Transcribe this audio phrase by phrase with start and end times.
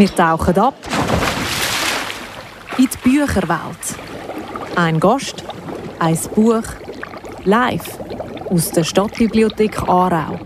[0.00, 0.76] Wir tauchen ab
[2.78, 3.98] in die Bücherwelt.
[4.74, 5.44] Ein Gast,
[5.98, 6.62] ein Buch,
[7.44, 7.98] live
[8.48, 10.40] aus der Stadtbibliothek Aarau.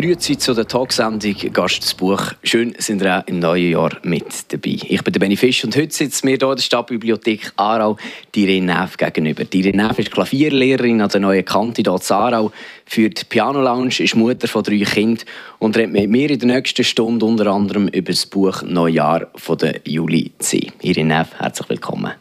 [0.00, 2.22] Grüezi zu der Talksendung Gast das Buch.
[2.44, 4.78] Schön sind ihr auch im neuen Jahr mit dabei.
[4.88, 7.96] Ich bin der Benny Fisch und heute sitzt mir hier in der Stadtbibliothek Aarau
[8.32, 9.42] die Neff gegenüber.
[9.42, 12.52] Die Neff ist Klavierlehrerin an der neuen Kante hier Aarau,
[12.86, 15.24] führt Piano Lounge, ist Mutter von drei Kindern
[15.58, 19.58] und redet mit mir in der nächsten Stunde unter anderem über das Buch Neujahr von
[19.58, 20.70] der Juli C.
[20.80, 22.12] Neff, herzlich willkommen.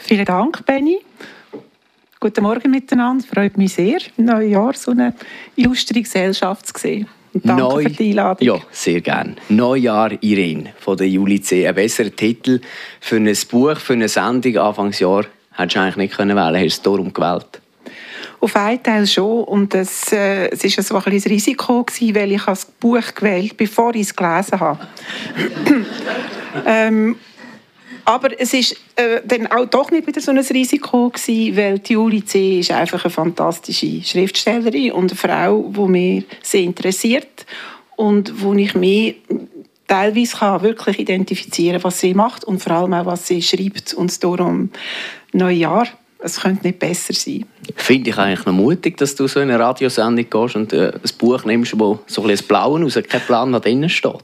[0.00, 0.98] Vielen Dank, Benny.
[2.22, 3.26] Guten Morgen miteinander.
[3.26, 5.12] Freut mich sehr, im neuen Jahr so eine
[5.56, 7.08] illustre Gesellschaft zu sehen.
[7.34, 8.46] Danke Neu für die Einladung.
[8.46, 9.36] Ja, sehr gerne.
[9.48, 11.66] Neujahr Irene von der Juli C.
[11.66, 12.60] Ein besserer Titel
[13.00, 15.24] für ein Buch, für eine Sendung Anfangsjahr
[15.56, 16.56] hättest du eigentlich nicht können wählen.
[16.56, 17.60] Hast du es darum gewählt?
[18.40, 19.44] Auf einen Teil schon.
[19.44, 23.14] Und es, äh, es ist so ein bisschen ein Risiko, gewesen, weil ich das Buch
[23.14, 24.80] gewählt habe, bevor ich es gelesen habe.
[26.66, 27.16] ähm,
[28.04, 31.92] aber es ist äh, dann auch doch nicht wieder so ein Risiko gewesen, weil die
[31.92, 32.60] Juli C.
[32.60, 37.46] ist einfach eine fantastische Schriftstellerin und eine Frau, die mich sehr interessiert
[37.96, 39.16] und wo ich mich
[39.86, 43.94] teilweise kann wirklich identifizieren was sie macht und vor allem auch, was sie schreibt.
[43.94, 44.70] Und darum
[45.32, 45.86] Neujahr,
[46.18, 47.44] es könnte nicht besser sein.
[47.76, 51.10] Finde ich eigentlich noch mutig, dass du so in eine Radiosendung gehst und äh, ein
[51.18, 54.18] Buch nimmst, wo so ein bisschen Blauen raus, kein Plan, was drinnen steht.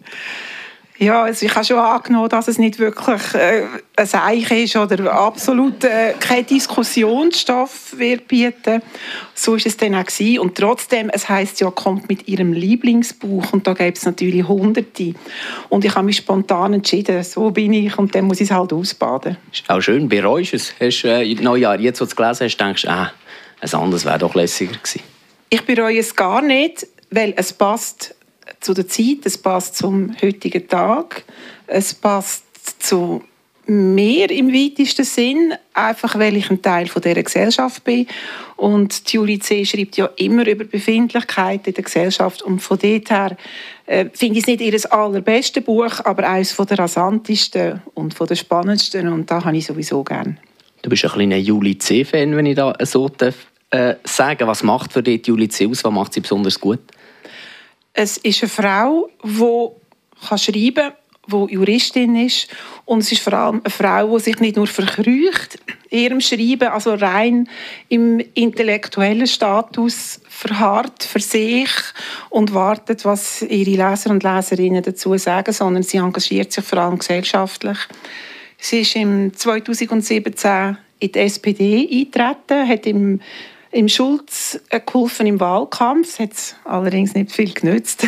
[1.00, 3.62] Ja, also ich habe schon angenommen, dass es nicht wirklich äh,
[3.96, 8.82] ein Seich ist oder absolut äh, kein Diskussionsstoff wird bieten.
[9.32, 10.40] So ist es dann auch gewesen.
[10.40, 15.14] Und trotzdem, es heißt ja, kommt mit ihrem Lieblingsbuch und da gibt es natürlich Hunderte.
[15.68, 18.72] Und ich habe mich spontan entschieden, so bin ich und dann muss ich es halt
[18.72, 19.36] ausbaden.
[19.52, 20.74] Ist auch schön, bereust du es?
[20.80, 23.12] Hast du äh, Neujahr, jetzt, wo du es gelesen hast, denkst du, ah,
[23.60, 25.02] ein anderes wäre doch lässiger gewesen.
[25.48, 28.16] Ich bereue es gar nicht, weil es passt
[28.60, 31.24] zu der Zeit, es passt zum heutigen Tag,
[31.66, 32.44] es passt
[32.82, 33.22] zu
[33.68, 38.06] mir im weitesten Sinn, einfach weil ich ein Teil von dieser Gesellschaft bin.
[38.56, 39.64] Und Julie C.
[39.64, 42.42] schreibt ja immer über Befindlichkeiten in der Gesellschaft.
[42.42, 43.36] Und von dort her
[43.86, 48.36] äh, finde ich es nicht ihr allerbeste Buch, aber eines der rasantesten und von der
[48.36, 49.08] spannendsten.
[49.08, 50.38] Und da habe ich sowieso gern.
[50.80, 53.34] Du bist ein kleiner Julie C.-Fan, wenn ich da so darf,
[53.70, 55.66] äh, sagen Was macht für dich Julie C.
[55.66, 55.84] aus?
[55.84, 56.80] Was macht sie besonders gut?
[58.00, 60.92] Es ist eine Frau, die schreiben
[61.28, 62.46] kann, die Juristin ist.
[62.84, 65.58] Und es ist vor allem eine Frau, die sich nicht nur verkrücht
[65.90, 67.48] in ihrem Schreiben, also rein
[67.88, 71.70] im intellektuellen Status verharrt für sich
[72.30, 77.00] und wartet, was ihre Leser und Leserinnen dazu sagen, sondern sie engagiert sich vor allem
[77.00, 77.78] gesellschaftlich.
[78.58, 83.20] Sie ist im 2017 in die SPD eingetreten, hat im
[83.70, 86.08] im Schulz geholfen im Wahlkampf.
[86.08, 88.06] Es hat allerdings nicht viel genützt.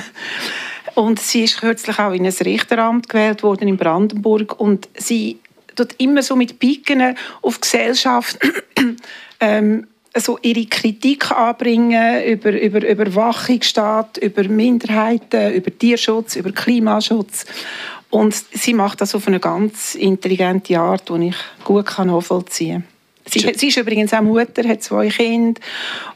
[0.95, 4.59] Und sie ist kürzlich auch in ein Richteramt gewählt worden in Brandenburg.
[4.59, 5.39] Und sie
[5.77, 8.39] tut immer so mit Piken auf Gesellschaft
[9.41, 17.47] ähm, so ihre Kritik anbringen über, über Überwachungsstaat, über Minderheiten, über Tierschutz, über Klimaschutz.
[18.11, 23.00] Und sie macht das auf eine ganz intelligente Art, die ich gut nachvollziehen kann.
[23.31, 25.61] Sie, sie, ist übrigens auch Mutter, hat zwei Kinder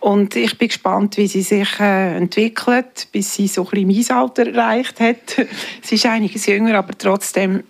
[0.01, 4.19] und ich bin gespannt, wie sie sich äh, entwickelt, bis sie so ein bisschen mein
[4.19, 5.37] Alter erreicht hat.
[5.83, 7.63] sie ist einiges jünger, aber trotzdem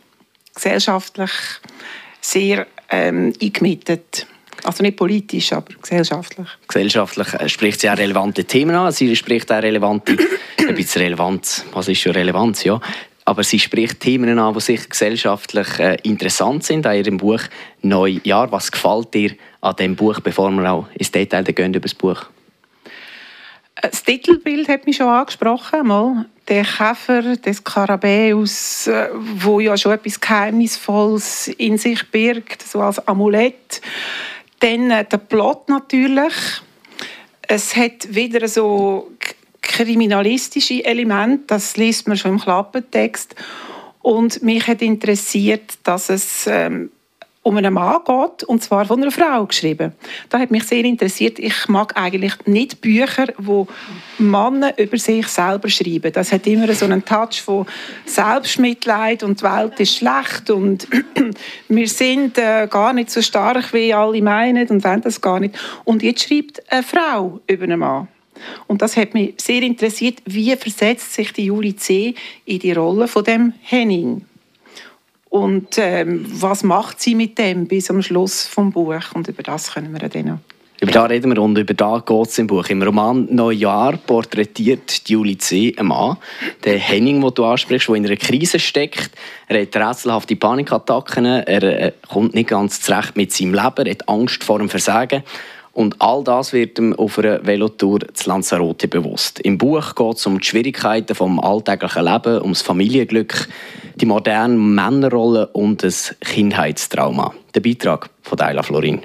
[0.54, 1.30] gesellschaftlich
[2.20, 4.26] sehr ähm, eingemittet.
[4.62, 6.48] Also nicht politisch, aber gesellschaftlich.
[6.66, 8.92] Gesellschaftlich äh, spricht sie auch relevante Themen an.
[8.92, 10.16] Sie spricht auch relevante,
[10.58, 11.66] ein bisschen Relevanz.
[11.72, 12.64] Was ist schon Relevanz?
[12.64, 12.80] Ja,
[13.24, 17.40] aber sie spricht Themen an, die sich gesellschaftlich äh, interessant sind, an ihrem Buch
[17.82, 18.52] Neujahr.
[18.52, 22.26] Was gefällt dir an diesem Buch, bevor wir auch ins Detail gehen über das Buch?
[23.80, 25.86] Das Titelbild hat mich schon angesprochen.
[25.86, 26.26] Mal.
[26.48, 33.06] Der Käfer des Skarabäus, äh, wo ja schon etwas Geheimnisvolles in sich birgt, so als
[33.08, 33.80] Amulett.
[34.60, 36.34] Dann äh, der Plot natürlich.
[37.48, 39.10] Es hat wieder so
[39.64, 43.34] kriminalistische Element, das liest man schon im Klappentext.
[44.02, 46.90] Und mich hat interessiert, dass es ähm,
[47.44, 49.92] um einen Mann geht, und zwar von einer Frau geschrieben.
[50.30, 51.38] Das hat mich sehr interessiert.
[51.38, 53.68] Ich mag eigentlich nicht Bücher, wo
[54.18, 56.10] Männer über sich selber schreiben.
[56.12, 57.66] Das hat immer so einen Touch von
[58.06, 60.88] Selbstmitleid und die Welt ist schlecht und
[61.68, 65.54] wir sind äh, gar nicht so stark, wie alle meinen und wollen das gar nicht.
[65.84, 68.08] Und jetzt schreibt eine Frau über einen Mann.
[68.66, 72.14] Und das hat mich sehr interessiert, wie versetzt sich die Julie C.
[72.44, 74.22] in die Rolle von dem Henning?
[75.34, 79.14] Und ähm, was macht sie mit dem bis am Schluss vom Buch?
[79.14, 80.38] Und über das können wir dann noch
[80.80, 82.68] Über da reden wir und über da geht es im Buch.
[82.68, 85.74] Im Roman Neujahr porträtiert Julie C.
[85.76, 86.18] einen Mann,
[86.64, 89.10] den Henning, den du ansprichst, der in einer Krise steckt.
[89.48, 94.08] Er hat rätselhafte Panikattacken, er äh, kommt nicht ganz zurecht mit seinem Leben, er hat
[94.08, 95.24] Angst vor dem Versagen.
[95.74, 99.40] Und all das wird ihm auf einer Velotour zu Lanzarote bewusst.
[99.40, 103.48] Im Buch geht es um die Schwierigkeiten des alltäglichen Lebens, um das Familienglück,
[103.96, 107.34] die moderne Männerrolle und das Kindheitstrauma.
[107.54, 109.02] Der Beitrag von Daila Florin.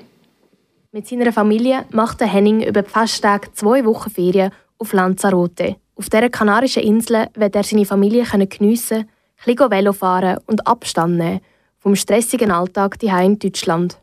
[0.92, 5.76] Mit seiner Familie macht Henning über die Festtage zwei Wochen Ferien auf Lanzarote.
[5.96, 9.06] Auf dieser kanarischen Insel wird er seine Familie geniessen,
[9.46, 11.42] ein bisschen Velo fahren und Abstand nehmen
[11.80, 13.98] vom stressigen Alltag hier in Deutschland.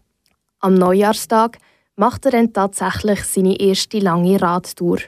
[0.61, 1.59] Am Neujahrstag
[1.97, 4.99] macht er dann tatsächlich seine erste lange Radtour.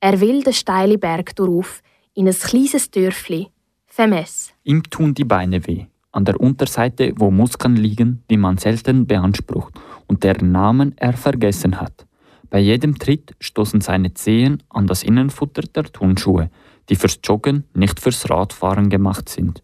[0.00, 1.68] Er will den steilen Berg durch
[2.14, 3.48] in ein kleines Dörfli,
[3.86, 4.52] Femes.
[4.62, 9.74] Ihm tun die Beine weh, an der Unterseite, wo Muskeln liegen, die man selten beansprucht
[10.06, 12.06] und deren Namen er vergessen hat.
[12.48, 16.50] Bei jedem Tritt stoßen seine Zehen an das Innenfutter der Turnschuhe,
[16.88, 19.62] die fürs Joggen, nicht fürs Radfahren gemacht sind.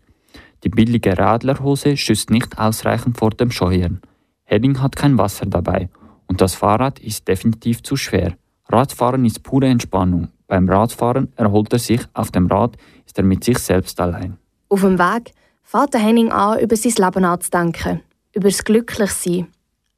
[0.64, 4.00] Die billige Radlerhose schützt nicht ausreichend vor dem Scheuern.
[4.44, 5.88] Henning hat kein Wasser dabei
[6.30, 8.36] und das Fahrrad ist definitiv zu schwer.
[8.68, 10.28] Radfahren ist pure Entspannung.
[10.46, 14.38] Beim Radfahren erholt er sich, auf dem Rad ist er mit sich selbst allein.
[14.68, 15.32] Auf dem Weg
[15.64, 19.48] fährt Henning an, über sein Leben nachzudenken, über das Glücklichsein.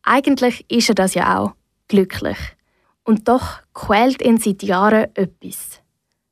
[0.04, 1.52] Eigentlich ist er das ja auch,
[1.88, 2.38] glücklich.
[3.04, 5.82] Und doch quält ihn seit Jahren etwas.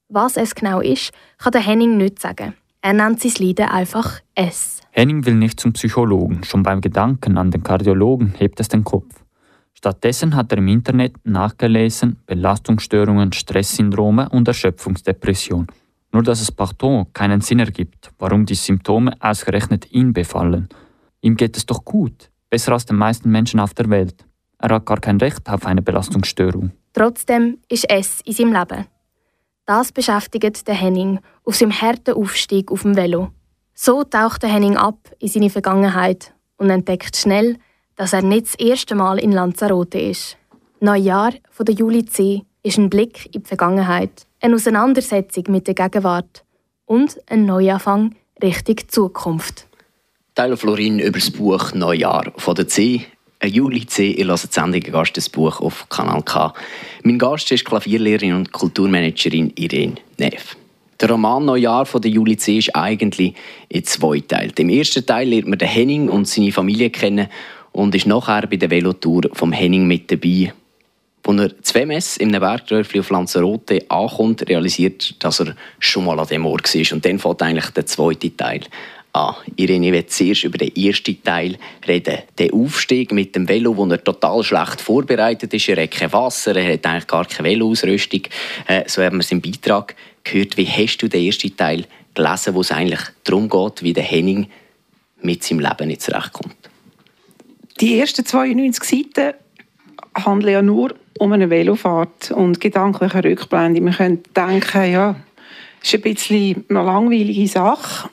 [0.08, 2.54] Was es genau ist, kann der Henning nicht sagen.
[2.80, 4.80] Er nennt sein Leiden einfach es.
[4.92, 6.42] Henning will nicht zum Psychologen.
[6.44, 9.19] Schon beim Gedanken an den Kardiologen hebt es den Kopf.
[9.80, 15.68] Stattdessen hat er im Internet nachgelesen Belastungsstörungen, Stresssyndrome und Erschöpfungsdepression.
[16.12, 20.68] Nur dass es Pardon keinen Sinn ergibt, warum die Symptome ausgerechnet ihn befallen.
[21.22, 24.26] Ihm geht es doch gut besser als den meisten Menschen auf der Welt.
[24.58, 26.72] Er hat gar kein Recht auf eine Belastungsstörung.
[26.92, 28.86] Trotzdem ist es in seinem Leben.
[29.64, 33.30] Das beschäftigt den Henning auf seinem harten Aufstieg auf dem Velo.
[33.72, 37.56] So taucht der Henning ab in seine Vergangenheit und entdeckt schnell,
[38.00, 40.38] dass er nicht das erste Mal in Lanzarote ist.
[40.80, 42.40] Neujahr von der Juli C.
[42.62, 46.42] ist ein Blick in die Vergangenheit, eine Auseinandersetzung mit der Gegenwart
[46.86, 49.66] und ein Neuanfang Richtung Zukunft.
[50.34, 53.04] Teil Florin über das Buch Neujahr von der C.
[53.44, 54.12] Juli C.
[54.12, 56.54] Ihr hört die Sendung Gast des Buch auf Kanal K.
[57.02, 60.56] Mein Gast ist Klavierlehrerin und Kulturmanagerin Irene Neff.
[60.98, 62.56] Der Roman Neujahr von der Juli C.
[62.56, 63.34] ist eigentlich
[63.68, 64.54] in zwei Teilen.
[64.56, 67.28] Im ersten Teil lernt man den Henning und seine Familie kennen
[67.72, 70.52] und ist nachher bei der Velotour vom Henning mit dabei.
[71.26, 76.18] Als er zwei Mess in einem Bergdörfli auf Lanzarote ankommt, realisiert, dass er schon mal
[76.18, 76.92] an dem Ort war.
[76.94, 78.62] Und dann fängt eigentlich der zweite Teil
[79.12, 79.34] an.
[79.56, 82.18] Irene, will zuerst über den ersten Teil reden.
[82.38, 85.68] Der Aufstieg mit dem Velo, wo er total schlecht vorbereitet ist.
[85.68, 88.22] Er hat kein Wasser, er hat eigentlich gar keine Veloausrüstung.
[88.66, 89.94] Äh, so haben wir es im Beitrag
[90.24, 90.56] gehört.
[90.56, 91.84] Wie hast du den ersten Teil
[92.14, 94.48] gelesen, wo es eigentlich darum geht, wie der Henning
[95.22, 96.69] mit seinem Leben nicht zurechtkommt?
[97.80, 98.84] Die ersten 92
[99.14, 99.34] Seiten
[100.14, 103.80] handeln ja nur um eine Velofahrt und gedankliche Rückblende.
[103.80, 105.16] Man könnte denken, ja,
[105.82, 108.10] ist ein bisschen eine langweilige Sache.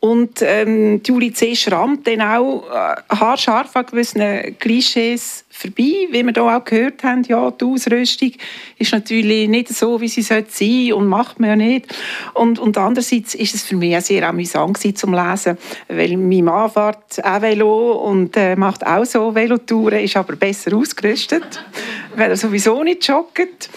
[0.00, 1.56] Und ähm, Julie C.
[1.56, 7.24] schrammt dann auch äh, haarscharf an gewissen Klischees vorbei, wie wir hier auch gehört haben.
[7.24, 8.32] Ja, die Ausrüstung
[8.78, 11.94] ist natürlich nicht so, wie sie sein sollte und macht man ja nicht.
[12.34, 16.70] Und, und andererseits ist es für mich auch sehr amüsant zum Lesen, weil mein Mann
[16.70, 21.64] fährt auch Velo und äh, macht auch so Velotouren, ist aber besser ausgerüstet,
[22.16, 23.68] weil er sowieso nicht joggt.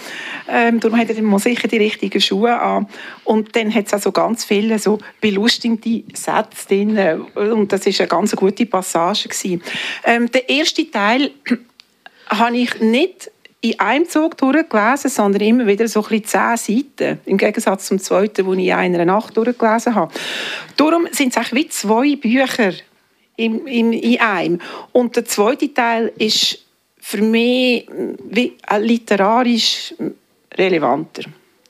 [0.48, 2.88] Ähm, darum hat er dann sicher die richtigen Schuhe an.
[3.24, 6.98] Und dann hat es also ganz viele so belustigende Sätze drin.
[7.36, 9.30] Und das war eine ganz gute Passage.
[10.04, 11.32] Ähm, der erste Teil
[12.28, 17.20] habe ich nicht in einem Zug durchgelesen, sondern immer wieder so ein zehn Seiten.
[17.26, 20.12] Im Gegensatz zum zweiten, den ich in einer Nacht durchgelesen habe.
[20.78, 22.74] Darum sind es wie zwei Bücher
[23.36, 24.62] in, in, in einem.
[24.92, 26.60] Und der zweite Teil ist
[27.00, 27.88] für mich
[28.30, 29.94] wie literarisch
[30.56, 31.24] relevanter.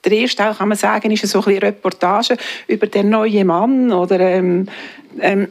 [0.04, 4.18] Der erste Teil, kann man sagen, ist so ein Reportage über den neuen Mann oder
[4.18, 4.66] ähm,
[5.20, 5.48] ähm,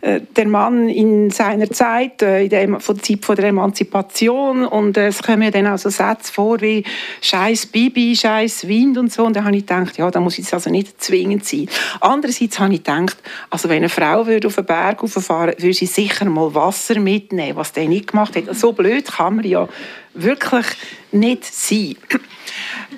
[0.00, 4.64] äh, der Mann in seiner Zeit, äh, in der, von der Zeit von der Emanzipation
[4.64, 6.84] und äh, es kommen dann auch so Sätze vor wie
[7.20, 10.54] «Scheiß Bibi», «Scheiß Wind» und so und da habe ich gedacht, ja, da muss jetzt
[10.54, 11.68] also nicht zwingend sein.
[12.00, 13.18] Andererseits habe ich gedacht,
[13.50, 17.56] also wenn eine Frau würde auf den Berg fahren würde sie sicher mal Wasser mitnehmen,
[17.56, 18.54] was der nicht gemacht hat.
[18.54, 19.68] So blöd kann man ja
[20.14, 20.66] wirklich
[21.12, 21.96] nicht sein.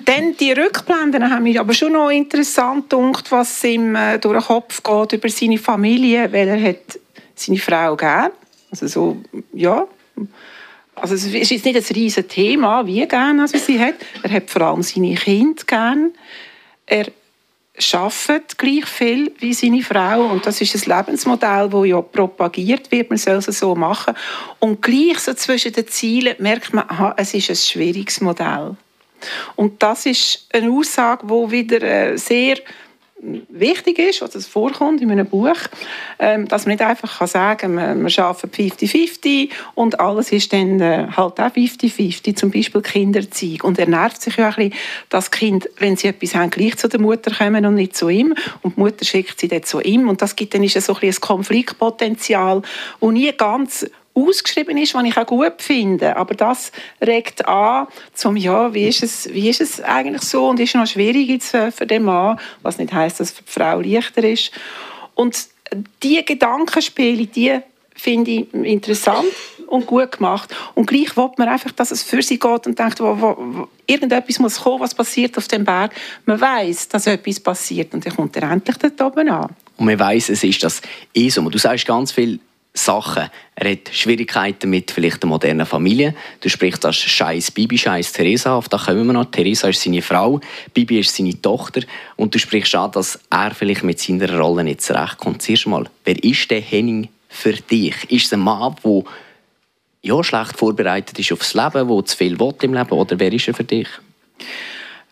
[0.09, 4.47] Dann die Rückblenden haben mich aber schon noch interessant gedacht, was ihm äh, durch den
[4.47, 6.99] Kopf geht über seine Familie, weil er hat
[7.35, 8.31] seine Frau gern,
[8.71, 9.17] also so,
[9.53, 9.87] ja,
[10.95, 13.95] Also es ist jetzt nicht ein riesiges Thema, wie gerne also sie hat.
[14.23, 16.11] Er hat vor allem seine Kinder gern.
[16.87, 17.05] Er
[17.93, 23.11] arbeitet gleich viel wie seine Frau und das ist ein Lebensmodell, das ja propagiert wird,
[23.11, 24.15] man soll es so machen.
[24.57, 28.75] Und gleich so zwischen den Zielen merkt man, aha, es ist ein schwieriges Modell.
[29.55, 32.57] Und das ist eine Aussage, die wieder äh, sehr
[33.21, 35.57] wichtig ist, was es vorkommt in einem Buch,
[36.19, 40.79] ähm, dass man nicht einfach kann sagen kann, wir arbeiten 50-50 und alles ist dann
[40.79, 43.63] äh, halt auch 50-50, zum Beispiel Kinderzeug.
[43.63, 44.73] Und er nervt sich ja ein bisschen,
[45.09, 48.33] dass Kind, wenn sie etwas haben, gleich zu der Mutter kommen und nicht zu ihm.
[48.61, 50.07] Und die Mutter schickt sie dann zu ihm.
[50.07, 52.61] Und das gibt dann ist so ein, ein Konfliktpotenzial,
[52.99, 53.85] und nie ganz
[54.27, 56.15] ausgeschrieben ist, was ich auch gut finde.
[56.17, 56.71] Aber das
[57.01, 60.87] regt an, zum ja, wie ist es, wie ist es eigentlich so und ist noch
[60.87, 64.51] schwierig jetzt für den Mann, was nicht heißt, dass für die Frau leichter ist.
[65.15, 65.47] Und
[66.01, 67.59] diese Gedankenspiele, die
[67.93, 69.27] finde ich interessant
[69.67, 70.53] und gut gemacht.
[70.73, 73.67] Und gleich will man einfach, dass es für sie geht und denkt, wo, wo, wo,
[73.85, 75.93] irgendetwas muss kommen, was passiert auf dem Berg.
[76.25, 79.49] Man weiß, dass etwas passiert und dann kommt er endlich dort oben an.
[79.77, 80.81] Und man weiß, es ist das
[81.13, 81.47] ESO.
[81.49, 82.39] Du sagst ganz viel
[82.73, 83.29] Sachen.
[83.55, 86.15] Er hat Schwierigkeiten mit vielleicht der modernen Familie.
[86.39, 88.69] Du sprichst das Scheiß Bibi, Scheiß Theresa auf.
[88.69, 89.25] Da kommen wir noch.
[89.25, 90.39] Theresa ist seine Frau,
[90.73, 91.81] Bibi ist seine Tochter.
[92.15, 95.41] Und du sprichst an, dass er vielleicht mit seiner Rolle nicht zurechtkommt.
[95.41, 97.95] Zuerst mal, wer ist der Henning für dich?
[98.09, 99.03] Ist es ein Mann, der
[100.01, 102.91] ja, schlecht vorbereitet ist aufs Leben, der zu viel will im Leben?
[102.91, 103.87] Oder wer ist er für dich?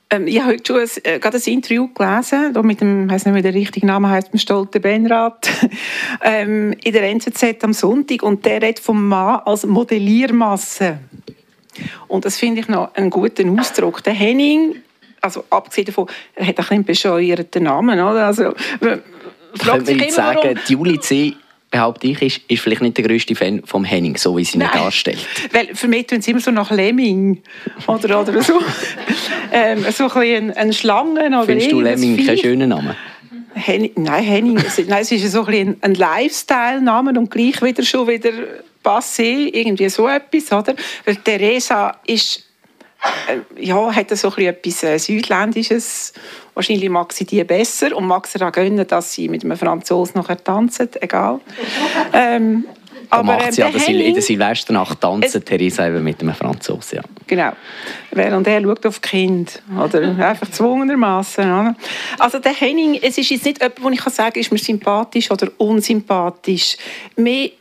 [0.10, 3.12] Ähm, ich habe heute schon ein, äh, gerade ein Interview gelesen, da mit dem, ich
[3.12, 5.50] weiß nicht, wie der richtige Name heißt, dem Stolten Benrat,
[6.24, 8.24] ähm, in der NZZ am Sonntag.
[8.24, 11.00] Und der redet vom Mann als Modelliermasse.
[12.08, 14.04] Und das finde ich noch einen guten Ausdruck.
[14.04, 14.78] Der Henning,
[15.22, 18.00] also abgesehen davon, er hat einen bescheuerten Namen.
[18.00, 18.28] Oder?
[18.28, 18.54] Also,
[19.56, 20.58] fragt sich immer, sagen, warum...
[20.68, 21.36] Juli C
[21.70, 24.68] behaupte ich, ist, ist vielleicht nicht der größte Fan vom Henning, so wie sie ihn
[24.74, 25.26] darstellt.
[25.52, 27.42] Weil für mich tun sie immer so nach Lemming
[27.88, 28.60] oder, oder so,
[29.52, 32.96] ähm, so ein, ein Schlangen oder Findest du Lemming keinen schönen Namen?
[33.54, 38.32] Henning, nein, Henning, nein, es ist so ein, ein Lifestyle-Name und gleich wieder schon wieder
[38.84, 40.76] passé, irgendwie so etwas, oder?
[41.06, 42.47] Weil Theresa ist
[43.60, 46.14] ja, hat so etwas äh, Südländisches.
[46.54, 50.20] Wahrscheinlich mag sie die besser und mag sie auch gönnen, dass sie mit einem Franzosen
[50.20, 51.40] nachher tanzen, egal.
[52.14, 52.66] ähm,
[53.10, 56.98] da aber, macht sie ähm, aber in der Silvesternacht tanzen, Theresa eben mit einem Franzosen.
[56.98, 57.04] Ja.
[57.26, 57.52] Genau.
[58.12, 59.62] Während er schaut auf Kind.
[59.82, 61.76] Oder einfach zwungenermaßen.
[62.20, 65.32] Also der Henning, es ist jetzt nicht jemand, wo ich sagen kann, ist mir sympathisch
[65.32, 66.78] oder unsympathisch.
[67.16, 67.52] Mehr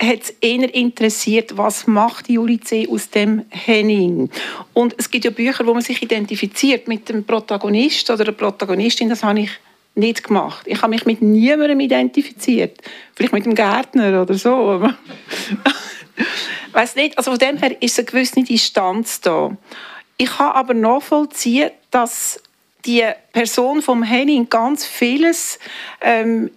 [0.00, 2.88] hat es eher interessiert, was macht Juli C.
[2.88, 4.30] aus dem Henning.
[4.72, 9.10] Und es gibt ja Bücher, wo man sich identifiziert mit dem Protagonist oder der Protagonistin.
[9.10, 9.50] Das habe ich
[9.94, 10.66] nicht gemacht.
[10.66, 12.78] Ich habe mich mit niemandem identifiziert.
[13.14, 14.88] Vielleicht mit dem Gärtner oder so.
[16.72, 17.18] weiß nicht.
[17.18, 19.56] Also von dem her ist eine gewisse Distanz da.
[20.16, 22.42] Ich habe aber nachvollziehen, dass
[22.86, 25.58] die Person vom Henning ganz vieles
[26.00, 26.50] ähm,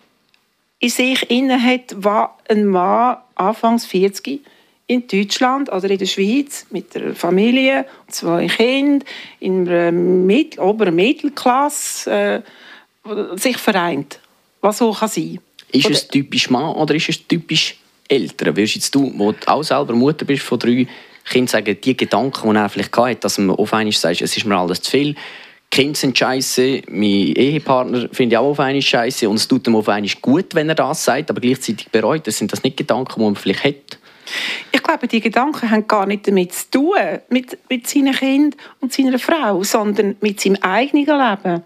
[0.84, 4.42] in sich inne hat, was ein Mann Anfangs 40
[4.88, 9.08] in Deutschland oder in der Schweiz mit der Familie, zwei Kindern,
[9.40, 12.44] in einer Mittel-, oberen Mittelklasse
[13.06, 14.20] äh, sich vereint.
[14.60, 15.40] Was so kann sein.
[15.72, 17.78] Ist es typisch Mann oder ist es typisch
[18.10, 18.54] Eltern?
[18.58, 20.86] Wirst jetzt du, wo du auch selber Mutter bist von drei
[21.24, 24.46] Kindern, sagen, die Gedanken, die er vielleicht hatte, dass man auf einmal sagt, es ist
[24.46, 25.16] mir alles zu viel,
[25.74, 29.76] Kinder sind scheiße, mein Ehepartner finde ich auch auf einmal scheiße und es tut ihm
[29.76, 32.28] auf einmal gut, wenn er das sagt, aber gleichzeitig bereut.
[32.28, 33.98] Das sind das nicht Gedanken, die man vielleicht hat?
[34.72, 36.96] Ich glaube, die Gedanken haben gar nicht damit zu tun,
[37.30, 41.64] mit, mit seinen Kindern und seiner Frau, sondern mit seinem eigenen Leben.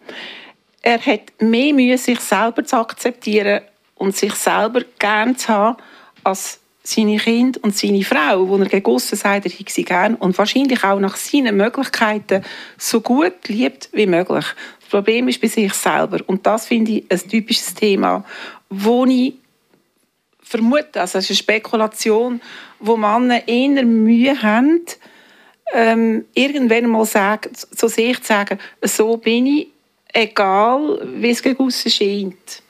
[0.83, 3.59] Er hat mehr Mühe, sich selber zu akzeptieren
[3.95, 5.77] und sich selber gern zu haben,
[6.23, 10.15] als seine Kinder und seine Frau, wo er gegen aussen sagt, er hätte sie gern
[10.15, 12.43] und wahrscheinlich auch nach seinen Möglichkeiten
[12.77, 14.45] so gut liebt wie möglich.
[14.79, 18.23] Das Problem ist bei sich selber und das finde ich ein typisches Thema,
[18.69, 19.33] wo ich
[20.41, 22.41] vermute, also es ist eine Spekulation,
[22.79, 24.81] wo Männer eher Mühe haben,
[25.73, 29.67] ähm, irgendwann mal sagen, so sich zu sagen, so bin ich,
[30.13, 32.63] egal wie es gegen scheint.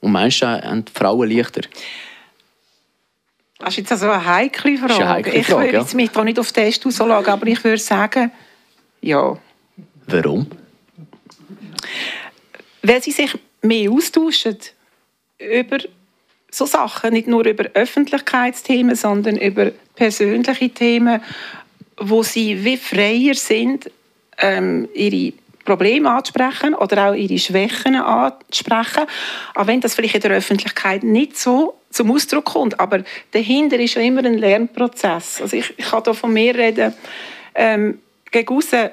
[0.00, 1.62] Und meinst du, haben die Frauen leichter?
[3.64, 4.94] Das ist jetzt also eine heikle Frage.
[4.94, 5.86] Eine heikle ich würde ja.
[5.94, 8.30] mich da nicht auf den Test auslegen, aber ich würde sagen,
[9.00, 9.38] ja.
[10.06, 10.46] Warum?
[12.82, 14.58] Weil sie sich mehr austauschen
[15.38, 15.78] über
[16.50, 21.22] so Sachen, nicht nur über Öffentlichkeitsthemen, sondern über persönliche Themen,
[21.96, 23.90] wo sie wie freier sind,
[24.36, 25.32] ähm, ihre
[25.64, 29.06] Probleme anzusprechen oder auch ihre Schwächen anzusprechen.
[29.54, 32.78] Auch wenn das vielleicht in der Öffentlichkeit nicht so zum Ausdruck kommt.
[32.80, 35.40] Aber dahinter ist ja immer ein Lernprozess.
[35.40, 36.92] Also ich, ich kann hier von mir reden.
[37.54, 38.90] Ähm, gegen aussen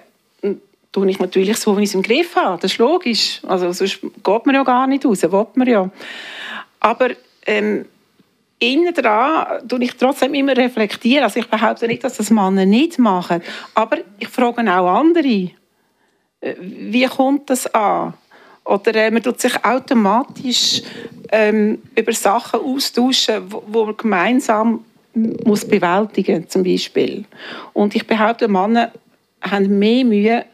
[0.91, 2.61] tue ich natürlich so, wie ich es im Griff habe.
[2.61, 3.41] Das ist logisch.
[3.47, 5.89] Also sonst geht man ja gar nicht raus, will man ja.
[6.79, 7.09] Aber
[7.45, 7.85] ähm,
[8.59, 11.23] innen dran tue ich trotzdem immer reflektieren.
[11.23, 13.41] Also ich behaupte nicht, dass das Männer nicht machen.
[13.73, 15.51] Aber ich frage auch andere.
[16.41, 18.13] Äh, wie kommt das an?
[18.65, 20.81] Oder äh, man tut sich automatisch
[21.31, 24.85] ähm, über Sachen austauschen, wo man gemeinsam
[25.45, 27.25] muss bewältigen zum Beispiel.
[27.73, 28.91] Und ich behaupte, Männer
[29.41, 30.45] haben mehr Mühe,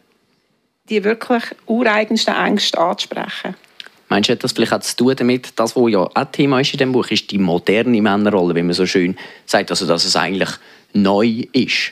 [0.90, 3.56] die wirklich ureigensten Ängste anzusprechen.
[4.10, 6.72] Meinst du, hat das vielleicht auch zu tun damit, das, was ja auch Thema ist
[6.72, 10.16] in dem Buch, ist die moderne Männerrolle, wie man so schön sagt, also dass es
[10.16, 10.50] eigentlich
[10.94, 11.92] neu ist?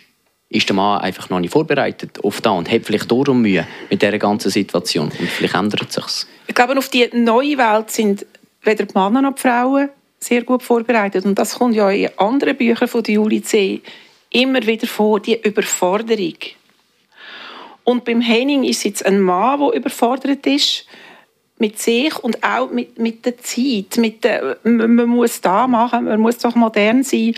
[0.55, 4.01] Ist der Mann einfach noch nicht vorbereitet auf das und hat vielleicht darum Mühe mit
[4.01, 6.27] dieser ganzen Situation und vielleicht ändert es sich.
[6.47, 8.25] Ich glaube, auf die neue Welt sind
[8.61, 12.55] weder die Männer noch die Frauen sehr gut vorbereitet und das kommt ja in anderen
[12.55, 13.81] Büchern von Juli C.
[14.29, 16.37] immer wieder vor, die Überforderung.
[17.83, 20.85] Und beim Henning ist jetzt ein Mann, der überfordert ist
[21.57, 23.97] mit sich und auch mit, mit der Zeit.
[23.97, 27.35] Mit der, man muss da machen, man muss doch modern sein.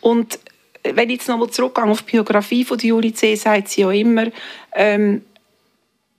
[0.00, 0.38] Und
[0.82, 4.26] wenn ich jetzt nochmal zurückgehe auf die Biografie von Julie C., sagt sie ja immer,
[4.74, 5.22] ähm,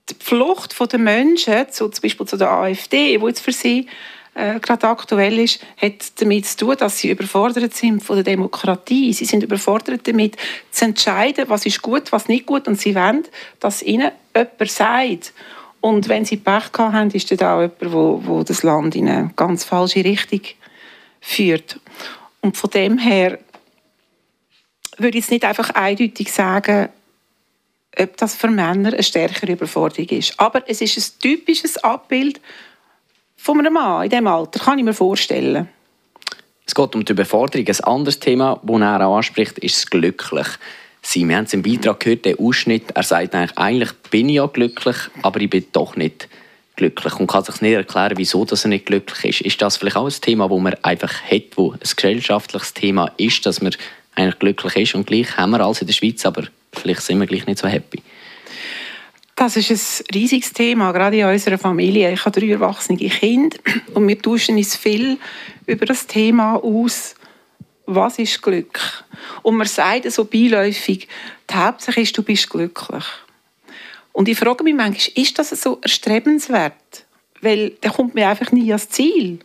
[0.08, 3.86] die Flucht der Menschen, so zum Beispiel zu der AfD, wo jetzt für sie
[4.34, 9.12] äh, gerade aktuell ist, hat damit zu tun, dass sie überfordert sind von der Demokratie.
[9.12, 10.36] Sie sind überfordert damit,
[10.70, 13.24] zu entscheiden, was ist gut, was nicht gut, und sie wollen,
[13.60, 15.32] dass ihnen jemand sagt.
[15.80, 19.30] Und wenn sie Pech haben, ist das auch jemand, wo, wo das Land in eine
[19.36, 20.40] ganz falsche Richtung
[21.20, 21.78] führt.
[22.40, 23.38] Und von dem her
[24.98, 26.88] würde ich jetzt nicht einfach eindeutig sagen,
[27.98, 30.38] ob das für Männer eine stärkere Überforderung ist.
[30.38, 32.40] Aber es ist ein typisches Abbild
[33.36, 35.68] von einem Mann in diesem Alter, kann ich mir vorstellen.
[36.66, 37.66] Es geht um die Überforderung.
[37.66, 40.46] Ein anderes Thema, das er auch anspricht, ist das glücklich
[41.02, 41.28] sein.
[41.28, 44.46] Wir haben es im Beitrag gehört, der Ausschnitt, er sagt eigentlich, eigentlich bin ich ja
[44.46, 46.28] glücklich, aber ich bin doch nicht
[46.76, 49.46] glücklich und kann sich nicht erklären, wieso dass er nicht glücklich ist.
[49.46, 53.46] Ist das vielleicht auch ein Thema, das man einfach hat, wo ein gesellschaftliches Thema ist,
[53.46, 53.76] dass man
[54.14, 57.26] eigentlich glücklich ist und gleich haben wir alles in der Schweiz, aber vielleicht sind wir
[57.26, 58.02] gleich nicht so happy.
[59.36, 62.12] Das ist ein riesiges Thema, gerade in unserer Familie.
[62.12, 63.56] Ich habe drei erwachsene Kinder
[63.92, 65.18] und wir tauschen uns viel
[65.66, 67.16] über das Thema aus,
[67.86, 69.04] was ist Glück?
[69.42, 71.08] Und man sagt so beiläufig,
[71.50, 73.04] die Hauptsache ist, du bist glücklich.
[74.12, 77.04] Und ich frage mich manchmal, ist das so erstrebenswert?
[77.40, 79.40] Weil da kommt man einfach nie ans Ziel.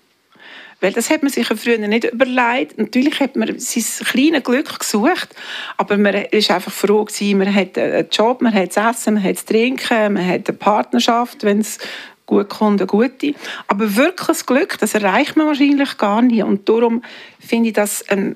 [0.81, 2.77] Weil das hat man sich ja früher nicht überlegt.
[2.77, 5.29] Natürlich hat man sein kleines Glück gesucht,
[5.77, 9.23] aber man war einfach froh gewesen, man hat einen Job, man hat das Essen, man
[9.23, 11.79] hat das Trinken, man hat eine Partnerschaft, wenn es
[12.25, 13.33] gut kommt, eine gute.
[13.67, 16.43] Aber wirklich das Glück, das erreicht man wahrscheinlich gar nicht.
[16.43, 17.03] Und darum
[17.39, 18.35] finde ich das eine,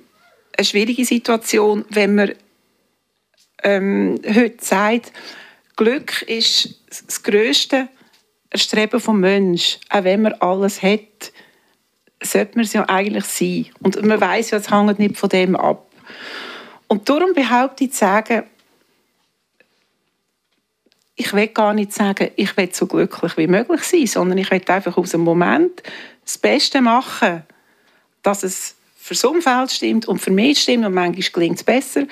[0.57, 2.31] eine schwierige Situation, wenn man
[3.63, 5.13] ähm, heute sagt,
[5.75, 7.87] Glück ist das größte
[8.49, 11.31] Erstreben des Menschen, auch wenn man alles hat
[12.23, 13.67] sollte man es ja eigentlich sein.
[13.81, 15.85] Und man weiß ja, es hängt nicht von dem ab.
[16.87, 18.43] Und darum behaupte ich zu sagen,
[21.15, 24.61] ich will gar nicht sagen, ich will so glücklich wie möglich sein, sondern ich will
[24.67, 25.83] einfach aus dem Moment
[26.23, 27.43] das Beste machen,
[28.23, 32.03] dass es für das Umfeld stimmt und für mich stimmt und manchmal gelingt es besser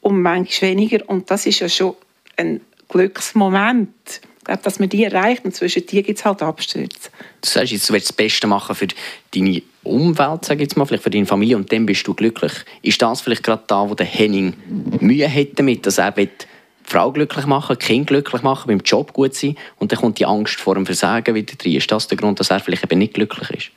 [0.00, 1.94] und manchmal weniger und das ist ja schon
[2.36, 7.10] ein Glücksmoment glaube, dass man die erreicht und zwischen die gibt es halt Abstürze.
[7.40, 8.88] Du sagst jetzt, du willst das Beste machen für
[9.34, 12.52] deine Umwelt, sage jetzt mal, vielleicht für deine Familie und dann bist du glücklich.
[12.82, 14.54] Ist das vielleicht gerade da, wo der Henning
[15.00, 16.46] Mühe hat damit, dass er will, die
[16.84, 20.26] Frau glücklich machen, das Kind glücklich machen, beim Job gut sein und dann kommt die
[20.26, 21.72] Angst vor dem Versagen wieder rein.
[21.72, 23.70] Ist das der Grund, dass er vielleicht eben nicht glücklich ist?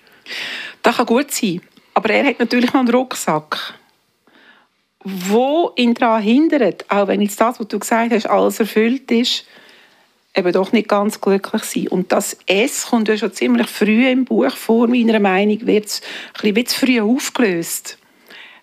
[0.82, 1.62] Das kann gut sein,
[1.94, 3.76] aber er hat natürlich noch einen Rucksack
[5.04, 9.46] wo ihn daran hindert, auch wenn jetzt das, was du gesagt hast, alles erfüllt ist,
[10.36, 11.88] eben doch nicht ganz glücklich sein.
[11.90, 16.02] Und das S kommt ja schon ziemlich früh im Buch vor, meiner Meinung, wird es
[16.42, 17.98] ein bisschen zu früh aufgelöst.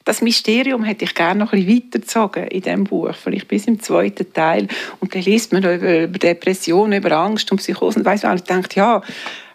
[0.04, 3.80] Das Mysterium hätte ich gerne noch ein bisschen weitergezogen in diesem Buch, vielleicht bis im
[3.80, 4.66] zweiten Teil.
[4.98, 8.00] Und dann liest man über, Depressionen, über Angst und Psychosen.
[8.00, 9.02] Und weiss man, ich denke, ja,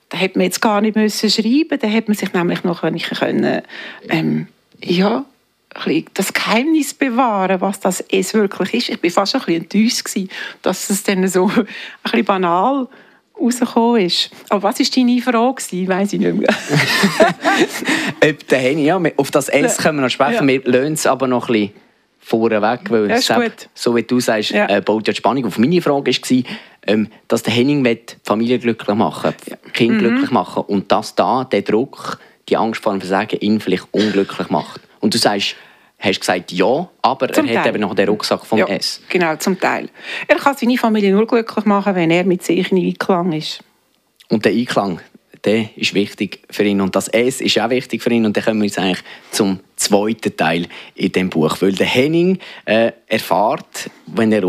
[0.10, 3.62] da hätte man jetzt gar nicht müssen schreiben Da hätte man sich nämlich noch können,
[4.10, 4.48] ähm,
[4.84, 5.26] ja,
[6.14, 8.90] das Geheimnis bewahren, was das es wirklich ist.
[8.90, 10.30] Ich war fast ein bisschen enttäuscht,
[10.62, 11.68] dass es dann so ein
[12.04, 12.88] bisschen banal
[13.40, 14.32] rausgekommen ist.
[14.50, 15.64] Aber was war deine Frage?
[15.72, 16.50] Ich weiss ich nicht mehr.
[18.30, 20.48] Ob der Henny, ja, auf das S können wir noch sprechen.
[20.48, 20.64] Ja.
[20.64, 21.74] Wir lassen es aber noch ein bisschen
[22.20, 24.68] vorweg, weil ja, Sepp, so wie du sagst, ja.
[24.68, 25.60] äh, baut ja die Spannung auf.
[25.60, 26.44] Meine Frage war,
[26.88, 29.58] ähm, dass der Henning die Familie glücklich machen ja.
[29.74, 30.00] Kind mhm.
[30.00, 34.50] glücklich machen und dass da der Druck die Angst vor dem Versagen ihn vielleicht unglücklich
[34.50, 34.82] macht.
[35.00, 35.56] Und du sagst,
[36.06, 39.02] hast gesagt ja, aber zum er hat eben noch den Rucksack vom ja, S.
[39.10, 39.90] Genau, zum Teil.
[40.28, 43.64] Er kann seine Familie nur glücklich machen, wenn er mit sich in Einklang ist.
[44.30, 45.02] Und der Einklang,
[45.44, 48.44] der ist wichtig für ihn und das S ist auch wichtig für ihn und dann
[48.44, 53.90] kommen wir jetzt eigentlich zum zweiten Teil in dem Buch, weil der Henning äh, erfährt,
[54.08, 54.44] wenn er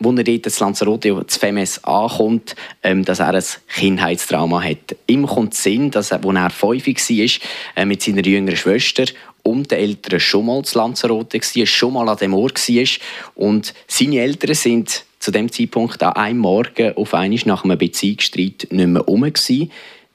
[0.00, 4.96] wo er dort in Lanzarote, zu Femes ankommt, ähm, dass er ein Kindheitstrauma hat.
[5.06, 7.28] Ihm kommt Sinn, dass er, als er fünf war,
[7.76, 9.04] äh, mit seiner jüngeren Schwester
[9.44, 12.88] und den Eltern schon mal zu Lanzarote war, schon mal an dem Ort war.
[13.36, 18.66] Und seine Eltern sind zu dem Zeitpunkt an einem Morgen auf einmal nach einem Beziehungsstreit
[18.70, 19.32] nicht mehr herum.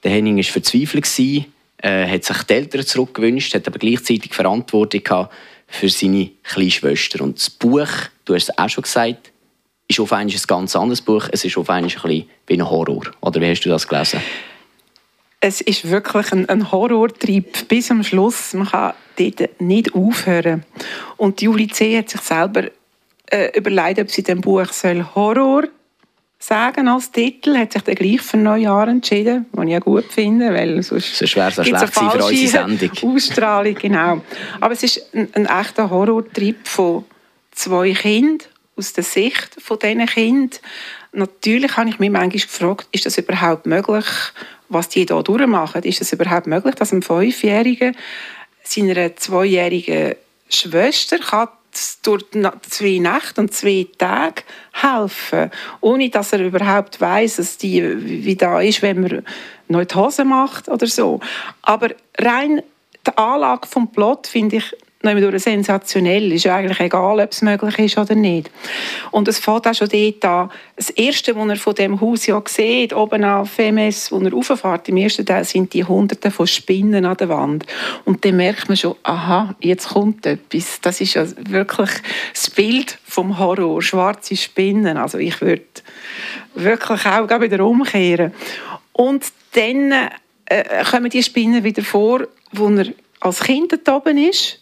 [0.02, 1.08] Der Henning war verzweifelt,
[1.82, 5.32] äh, hat sich die Eltern zurückgewünscht, hat aber gleichzeitig Verantwortung gehabt
[5.66, 7.22] für seine kleine Schwester.
[7.22, 7.88] Und das Buch,
[8.24, 9.32] du hast es auch schon gesagt,
[9.88, 11.28] ist auf einmal ein ganz anderes Buch.
[11.32, 13.02] Es ist auf einmal ein bisschen wie ein Horror.
[13.20, 14.20] Oder wie hast du das gelesen?
[15.40, 18.52] Es ist wirklich ein, ein Horrortrieb bis zum Schluss.
[18.52, 18.92] Man kann
[19.28, 20.64] dort nicht aufhören.
[21.16, 21.98] Und Julie C.
[21.98, 22.64] hat sich selber
[23.30, 25.64] äh, überlegt, ob sie dem Buch soll Horror
[26.42, 30.52] sagen als Titel, hat sich dann gleich für Neujahr entschieden, was ich ja gut finde,
[30.54, 32.90] weil sonst so schwer so schlecht sein für unsere Sendung.
[33.14, 34.22] Ausstrahlung, genau.
[34.58, 37.04] Aber es ist ein, ein echter Horrortrip von
[37.52, 40.58] zwei Kindern aus der Sicht von diesen Kindern.
[41.12, 44.06] Natürlich habe ich mich manchmal gefragt, ist das überhaupt möglich,
[44.70, 45.82] was die hier durchmachen?
[45.82, 47.92] Ist es überhaupt möglich, dass ein Fünfjähriger
[48.72, 50.14] seiner zweijährigen
[50.48, 51.48] Schwester kann
[52.02, 52.24] durch
[52.68, 57.82] zwei Nächte und zwei Tage helfen, ohne dass er überhaupt weiß, dass die
[58.24, 59.24] wie da ist, wenn man
[59.68, 61.20] noch die Hose macht oder so.
[61.62, 62.62] Aber rein
[63.06, 66.32] die Anlage vom Plot finde ich durch sensationell.
[66.32, 68.50] Ist eigentlich egal, ob es möglich ist oder nicht.
[69.10, 70.50] Und es fängt auch schon dort an.
[70.76, 74.88] Das Erste, was er von dem Haus ja sieht, oben auf FMS, wo er rauffährt,
[74.88, 77.66] im ersten Teil sind die Hunderte von Spinnen an der Wand.
[78.04, 80.80] Und dann merkt man schon, aha, jetzt kommt etwas.
[80.82, 81.90] Das ist ja wirklich
[82.32, 84.96] das Bild vom Horror, schwarze Spinnen.
[84.96, 85.64] Also ich würde
[86.54, 88.32] wirklich auch wieder umkehren.
[88.92, 89.92] Und dann
[90.44, 92.86] äh, kommen die Spinnen wieder vor, wo er
[93.20, 94.59] als Kind da oben ist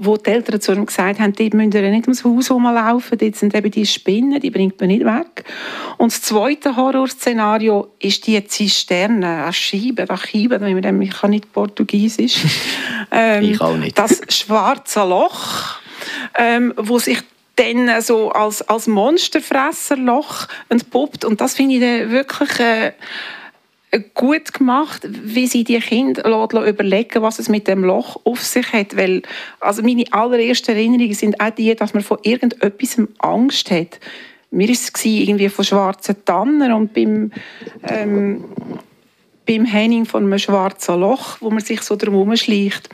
[0.00, 3.36] wo die Eltern zu ihm gesagt haben, dort müsst ihr nicht ums Haus herumlaufen, dort
[3.36, 5.44] sind eben die Spinnen, die bringt man nicht weg.
[5.96, 10.56] Und das zweite Horrorszenario ist die Zisterne, Archive, Archive,
[11.02, 12.44] ich kann nicht Portugiesisch.
[13.10, 13.98] ähm, ich auch nicht.
[13.98, 15.80] Das schwarze Loch,
[16.38, 17.18] ähm, wo sich
[17.56, 21.24] dann so als, als Monsterfresserloch entpuppt.
[21.24, 22.60] Und das finde ich dann wirklich...
[22.60, 22.92] Äh,
[24.14, 28.96] gut gemacht, wie sie die Kinder überlegen, was es mit dem Loch auf sich hat.
[28.96, 29.22] Weil,
[29.60, 33.98] also meine allerersten Erinnerungen sind auch die, dass man von irgendetwas Angst hat.
[34.50, 37.32] Mir war es irgendwie von schwarzen Tannen und beim,
[37.82, 38.44] ähm,
[39.46, 42.88] beim Henning von einem schwarzen Loch, wo man sich so drum schleicht.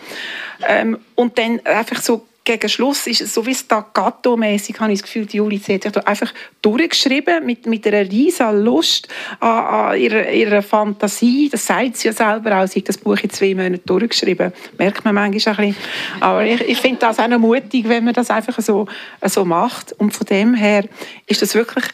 [0.69, 5.07] Ähm, und dann einfach so gegen Schluss ist es so wie Staccato-mäßig, habe ich das
[5.07, 9.09] Gefühl, die Juli hat sich einfach durchgeschrieben mit, mit einer riesen Lust
[9.41, 11.49] an, an ihrer, ihrer, Fantasie.
[11.51, 12.69] Das sagt sie ja selber auch.
[12.69, 14.53] Sie hat das Buch in zwei Monaten durchgeschrieben.
[14.77, 15.85] Merkt man manchmal ein bisschen.
[16.21, 18.87] Aber ich, ich finde das auch noch mutig, wenn man das einfach so,
[19.23, 19.93] so macht.
[19.93, 20.85] Und von dem her
[21.27, 21.87] ist das wirklich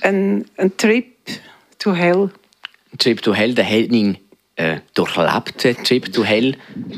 [0.00, 1.06] ein, ein Trip
[1.78, 2.30] to Hell.
[2.92, 4.16] Ein Trip to Hell, der Henning
[4.58, 6.56] äh, durchlebt hat, Trip to Hell,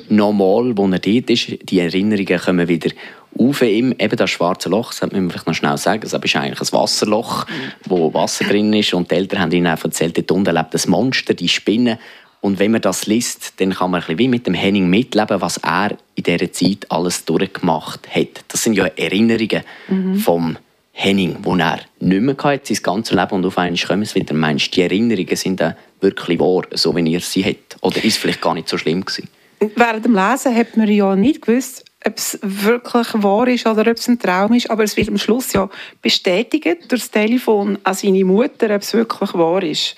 [0.09, 1.49] nochmal, wo er dort ist.
[1.63, 2.91] Die Erinnerungen kommen wieder
[3.39, 3.95] auf ihm.
[3.99, 6.73] Eben das schwarze Loch, das müssen wir vielleicht noch schnell sagen, das ist eigentlich ein
[6.73, 7.47] Wasserloch,
[7.85, 10.91] wo Wasser drin ist und die Eltern haben ihnen einfach erzählt, dort unten lebt ein
[10.91, 11.99] Monster, die Spinnen.
[12.41, 15.43] Und wenn man das liest, dann kann man ein bisschen wie mit dem Henning mitleben,
[15.43, 18.45] was er in dieser Zeit alles durchgemacht hat.
[18.49, 20.17] Das sind ja Erinnerungen mhm.
[20.17, 20.57] vom
[20.93, 24.33] Henning, die er nicht mehr hatte, sein ganzes Leben und auf einmal kommen es wieder.
[24.33, 27.77] Meinst die Erinnerungen sind dann wirklich wahr, so wie ihr sie hat?
[27.81, 29.29] Oder ist es vielleicht gar nicht so schlimm gewesen?
[29.77, 33.99] Während dem Lesen hat man ja nicht gewusst, ob es wirklich wahr ist oder ob
[33.99, 35.69] es ein Traum ist, aber es wird am Schluss ja
[36.01, 39.97] bestätigt durch das Telefon an seine Mutter, ob es wirklich wahr ist.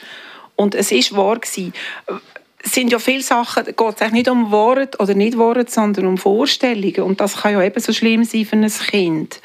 [0.57, 1.73] Und es ist wahr gewesen.
[2.65, 6.19] Es sind ja viele Sachen, geht es nicht um Wort oder nicht Wort, sondern um
[6.19, 7.03] Vorstellungen.
[7.03, 9.41] Und das kann ja eben so schlimm sein für ein Kind.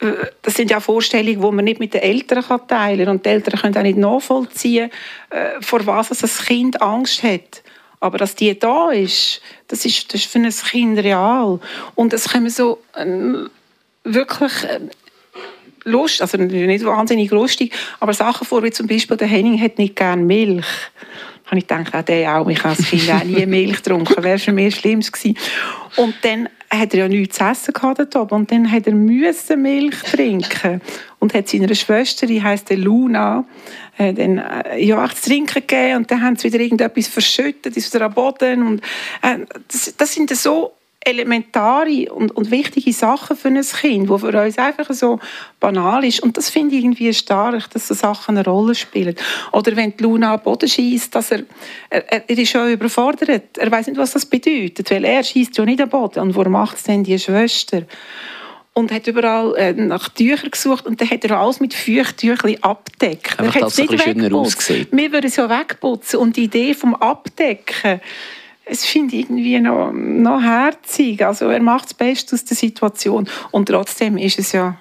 [0.00, 3.08] Äh, das sind ja Vorstellungen, die man nicht mit den Eltern teilen kann.
[3.08, 4.90] Und die Eltern können auch nicht nachvollziehen,
[5.30, 7.62] äh, vor was das Kind Angst hat.
[8.00, 11.58] Aber dass die da ist, das ist, das ist für ein Kind real.
[11.94, 13.50] Und es kommen so ähm,
[14.04, 14.80] wirklich äh,
[15.84, 19.96] Lust, also nicht wahnsinnig lustig, aber Sachen vor, wie zum Beispiel der Henning hat nicht
[19.96, 20.66] gern Milch.
[21.44, 24.22] Da habe ich gedacht, auch der auch, ich habe als Kind auch nie Milch getrunken,
[24.22, 25.36] wäre für mich schlimm gewesen.
[25.96, 30.02] Und dann hat er ja nichts zu essen gehabt und dann hat er müssen Milch
[30.02, 30.80] trinken
[31.18, 33.44] und hat seiner Schwester, die heißt Luna,
[33.96, 35.96] äh, dann äh, ja, zu trinken gegeben.
[35.96, 38.66] Und dann haben sie wieder irgendetwas verschüttet, ist wieder am Boden.
[38.66, 38.80] Und
[39.22, 40.72] äh, das, das sind so
[41.08, 45.18] elementare und, und wichtige Sachen für ein Kind, die für uns einfach so
[45.60, 46.20] banal ist.
[46.20, 49.14] Und das finde ich irgendwie stark, dass so Sachen eine Rolle spielen.
[49.52, 51.42] Oder wenn die Luna am Boden schießt, dass er,
[51.90, 53.58] er, er ist schon überfordert.
[53.58, 56.20] Er weiß nicht, was das bedeutet, weil er schießt ja nicht am Boden.
[56.20, 57.82] Und wo macht es denn die Schwester?
[58.78, 63.38] und hat überall äh, nach Tüchern gesucht und dann hat er alles mit Feuchttüchern abdeckt.
[63.40, 64.88] Einfach, er hat es nicht schöner aussieht.
[64.92, 68.00] Wir würden es ja wegputzen und die Idee vom Abdecken
[68.68, 71.24] es finde ich irgendwie noch, noch herzig.
[71.24, 74.80] Also er macht das Beste aus der Situation und trotzdem ist es ja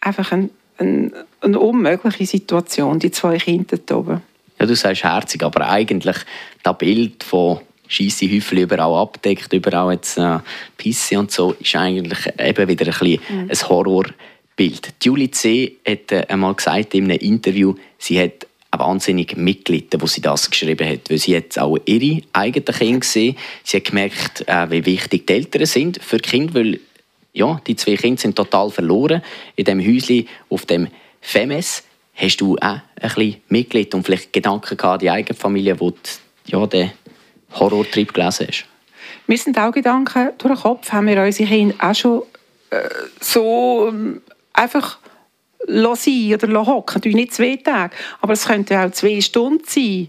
[0.00, 4.22] einfach ein, ein, eine unmögliche Situation, die zwei Kinder da oben.
[4.58, 6.16] Ja, du sagst herzig, aber eigentlich
[6.62, 10.38] das Bild von scheisse Häufchen überall abdeckt, überall jetzt äh,
[10.76, 13.50] Pisse und so, ist eigentlich eben wieder ein, bisschen mhm.
[13.50, 14.94] ein Horrorbild.
[15.02, 15.76] Julie C.
[15.86, 18.46] hat äh, einmal gesagt in einem Interview, sie hat
[18.78, 23.36] wahnsinnig mitgelitten, wo sie das geschrieben hat, weil sie jetzt auch ihre eigenen Kinder gesehen.
[23.64, 26.80] Sie hat gemerkt, äh, wie wichtig die Eltern sind für die Kinder, weil
[27.32, 29.22] ja, die zwei Kinder sind total verloren
[29.56, 30.88] in dem Häuschen auf dem
[31.20, 31.84] Femes.
[32.14, 35.98] Hast du auch ein bisschen mitgelitten und vielleicht Gedanken gehabt, die eigene Familie, wo du
[36.46, 36.92] ja, den
[37.52, 38.64] Horrortrip gelesen hast?
[39.26, 42.22] Mir sind auch Gedanken durch den Kopf, haben wir unsere Kinder auch schon
[42.70, 42.88] äh,
[43.20, 44.20] so äh,
[44.54, 44.98] einfach
[45.66, 46.94] sein oder hocken.
[46.96, 50.08] Natürlich nicht zwei Tage, aber es könnte auch zwei Stunden sein.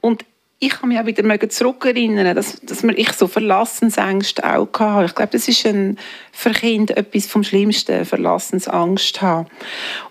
[0.00, 0.24] Und
[0.58, 5.06] ich kann mich auch wieder zurückerinnern, dass, dass ich so Verlassensängste auch hatte.
[5.06, 5.98] Ich glaube, das ist ein,
[6.32, 9.48] für Kinder etwas vom Schlimmsten, Verlassensangst haben.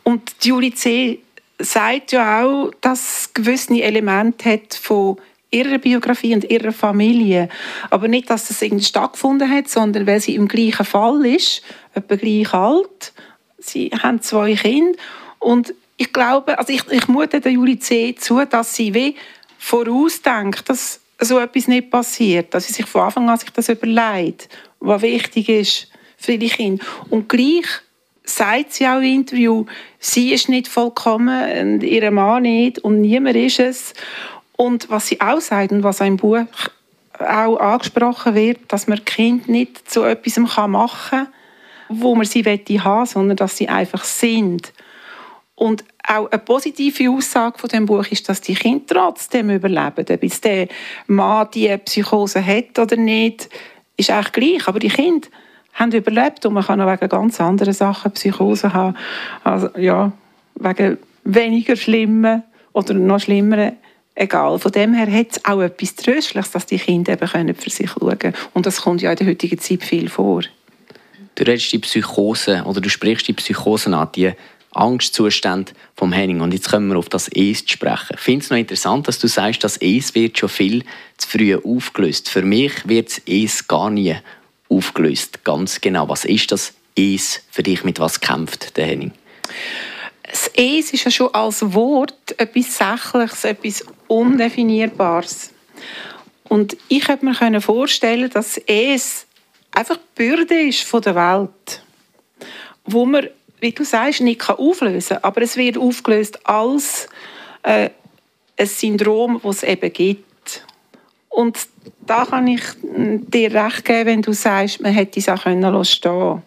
[0.04, 1.20] Und Julie C.
[1.58, 5.18] sagt ja auch, dass es gewisse Elemente hat von
[5.50, 7.50] ihrer Biografie und ihrer Familie.
[7.90, 12.16] Aber nicht, dass das irgendwie stattgefunden hat, sondern weil sie im gleichen Fall ist, etwa
[12.16, 13.14] gleich alt
[13.66, 14.98] Sie haben zwei Kinder
[15.40, 18.16] und ich glaube, also ich, ich mute der Julie C.
[18.16, 19.16] zu, dass sie wie
[19.58, 24.50] vorausdenkt, dass so etwas nicht passiert, dass sie sich von Anfang an sich das überlegt,
[24.80, 26.86] was wichtig ist für ihre Kinder.
[27.10, 27.66] Und gleich
[28.26, 29.66] sagt sie auch im Interview,
[30.00, 33.94] sie ist nicht vollkommen und ihr Mann nicht und niemand ist es.
[34.58, 36.46] Und was sie auch sagt und was im Buch
[37.20, 41.28] auch angesprochen wird, dass man Kind nicht zu etwas machen kann,
[41.90, 44.74] wo man sie haben will, sondern dass sie einfach sind.
[45.56, 50.06] Und auch eine positive Aussage von dem Buch ist, dass die Kinder trotzdem überleben.
[50.10, 50.68] Ob jetzt der
[51.08, 53.50] Mann die Psychose hat oder nicht,
[53.96, 54.68] ist eigentlich gleich.
[54.68, 55.28] Aber die Kinder
[55.74, 58.98] haben überlebt und man kann auch wegen ganz anderen Sachen Psychose haben.
[59.44, 60.12] Also, ja,
[60.56, 62.44] wegen weniger schlimmen
[62.74, 63.78] oder noch schlimmeren
[64.16, 64.60] egal.
[64.60, 68.20] Von dem her hat es auch etwas Tröstliches, dass die Kinder eben für sich schauen
[68.20, 68.36] können.
[68.54, 70.44] Und das kommt ja in der heutigen Zeit viel vor
[71.36, 74.32] du redest die Psychose oder du sprichst die Psychosen an, die
[74.76, 76.42] Angstzustände vom Henning.
[76.42, 78.16] Und jetzt kommen wir auf das Es zu sprechen.
[78.16, 80.84] Ich finde es noch interessant, dass du sagst, das Es wird schon viel
[81.18, 82.30] zu früh aufgelöst.
[82.30, 84.16] Für mich wird das Es gar nie
[84.70, 85.44] aufgelöst.
[85.44, 86.10] Ganz genau.
[86.10, 87.84] Was ist das Es für dich?
[87.84, 89.12] Mit was kämpft der Henning?
[90.24, 95.52] Das Es ist ja schon als Wort etwas Sächliches, etwas Undefinierbares.
[96.50, 99.26] Und ich könnte mir vorstellen, dass Es
[99.76, 101.84] einfach die Bürde ist von der Welt,
[102.86, 103.28] wo man,
[103.60, 105.24] wie du sagst, nicht auflösen kann.
[105.24, 107.08] Aber es wird aufgelöst als
[107.64, 107.90] äh,
[108.58, 110.66] ein Syndrom, das es eben gibt.
[111.30, 111.68] Und
[112.06, 116.42] da kann ich dir recht geben, wenn du sagst, man hätte es auch können stehen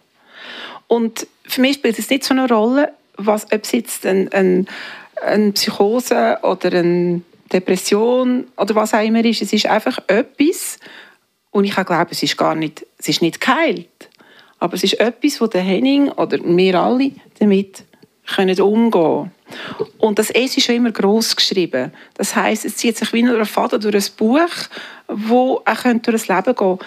[0.87, 4.67] Und für mich spielt es nicht so eine Rolle, was, ob es jetzt eine ein,
[5.21, 9.41] ein Psychose oder eine Depression oder was auch immer ist.
[9.41, 10.79] Es ist einfach etwas,
[11.51, 14.09] und ich glaube, es ist gar nicht, es ist nicht geheilt.
[14.59, 17.83] Aber es ist etwas, wo der Henning oder wir alle damit
[18.25, 19.31] können umgehen
[19.97, 21.91] Und das S ist schon immer groß geschrieben.
[22.15, 24.67] Das heißt, es zieht sich wie ein Faden durch ein Buch,
[25.07, 26.79] wo er durch das Leben gehen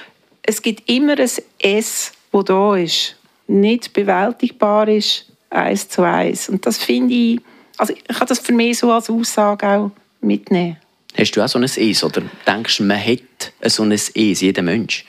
[0.42, 3.16] Es gibt immer ein S, wo da ist,
[3.48, 6.48] nicht bewältigbar ist, eins zu eins.
[6.48, 7.40] Und das finde ich,
[7.78, 10.76] also ich kann das für mich so als Aussage auch mitnehmen.
[11.16, 12.04] Hast du auch so ein Es?
[12.04, 15.04] Oder denkst du, man hat so ein Es, jeder Mensch?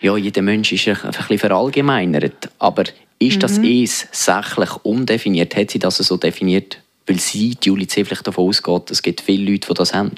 [0.00, 2.50] Ja, jeder Mensch ist ein bisschen verallgemeinert.
[2.58, 2.84] Aber
[3.18, 3.40] ist mhm.
[3.40, 5.56] das Es sächlich undefiniert?
[5.56, 9.50] Hat sie das so definiert, weil sie, Julie C., vielleicht davon ausgeht, es gibt viele
[9.50, 10.12] Leute, die das haben?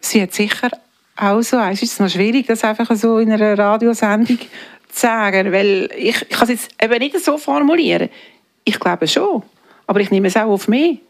[0.00, 0.70] Sie hat sicher
[1.16, 1.58] auch so.
[1.58, 4.46] Es ist noch schwierig, das einfach so in einer Radiosendung zu
[5.00, 8.08] sagen, weil ich, ich kann es jetzt eben nicht so formulieren.
[8.64, 9.42] Ich glaube schon,
[9.86, 11.00] aber ich nehme es auch auf mich.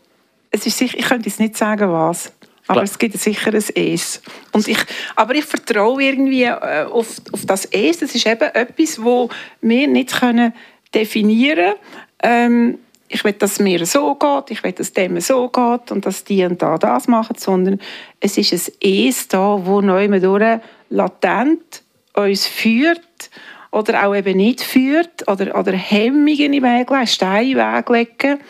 [0.50, 2.32] Es ist sicher, ich könnte jetzt nicht sagen, was.
[2.68, 4.20] Aber es gibt sicher ein Es.
[4.52, 4.78] Und ich,
[5.14, 7.98] aber ich vertraue irgendwie äh, auf, auf das Es.
[7.98, 9.28] Das ist eben etwas, wo
[9.60, 10.52] wir nicht können
[10.92, 11.74] definieren
[12.20, 12.74] können.
[12.74, 16.04] Ähm, ich will, dass es mir so geht, ich will, dass dem so geht und
[16.06, 17.80] dass die und da das machen, sondern
[18.20, 21.82] es ist ein Es da, wo neu durch latent
[22.14, 23.30] uns führt
[23.70, 27.74] oder auch eben nicht führt oder, oder Hemmungen in den Weg legen, Steine in den
[27.74, 28.40] Weg legen.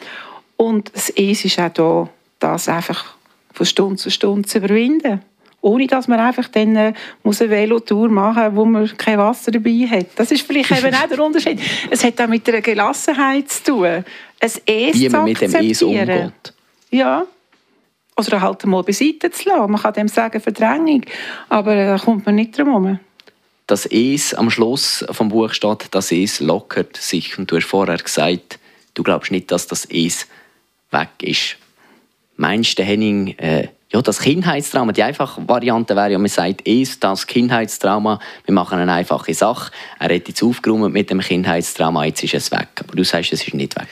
[0.56, 3.15] Und das Es ist auch da, das einfach
[3.56, 5.20] von Stunde zu Stunde zu überwinden
[5.66, 6.92] ohne dass man einfach dann äh,
[7.24, 10.06] muss eine Velotour machen muss, wo man kein Wasser dabei hat.
[10.14, 11.60] Das ist vielleicht eben auch der Unterschied.
[11.90, 14.04] Es hat auch mit einer Gelassenheit zu tun.
[14.38, 16.54] Es Wie man mit dem Es umgeht.
[16.90, 17.26] Ja.
[18.16, 19.72] Oder halt mal beiseite zu lassen.
[19.72, 21.02] Man kann dem sagen Verdrängung,
[21.48, 23.00] aber äh, da kommt man nicht drum herum.
[23.66, 27.36] Das Es am Schluss vom Buch steht, das Es lockert sich.
[27.38, 28.60] Und du hast vorher gesagt,
[28.94, 30.28] du glaubst nicht, dass das Es
[30.92, 31.56] weg ist.
[32.36, 37.02] Meinst du, Henning, äh, ja, das Kindheitstrauma, die einfache Variante wäre ja, man sagt, ist
[37.02, 39.72] das Kindheitstrauma, wir machen eine einfache Sache.
[39.98, 42.68] Er hat jetzt aufgeräumt mit dem Kindheitstrauma, jetzt ist es weg.
[42.80, 43.86] Aber du sagst, es ist nicht weg.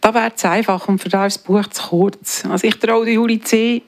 [0.00, 2.44] Da wäre es einfach und für das Buch zu kurz.
[2.44, 3.82] Also ich traue Juli C.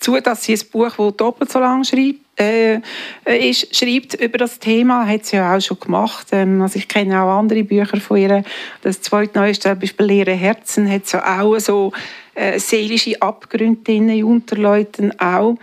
[0.00, 2.80] zu, dass sie ein Buch, das doppelt so lang schreibt, äh,
[3.26, 6.28] ist, schreibt über das Thema, hat sie ja auch schon gemacht.
[6.32, 8.42] Ähm, also ich kenne auch andere Bücher von ihr.
[8.82, 11.92] Das zweite neueste, zum Beispiel «Leere Herzen», hat sie auch so
[12.34, 15.56] äh, seelische Abgründe in Unterleuten auch.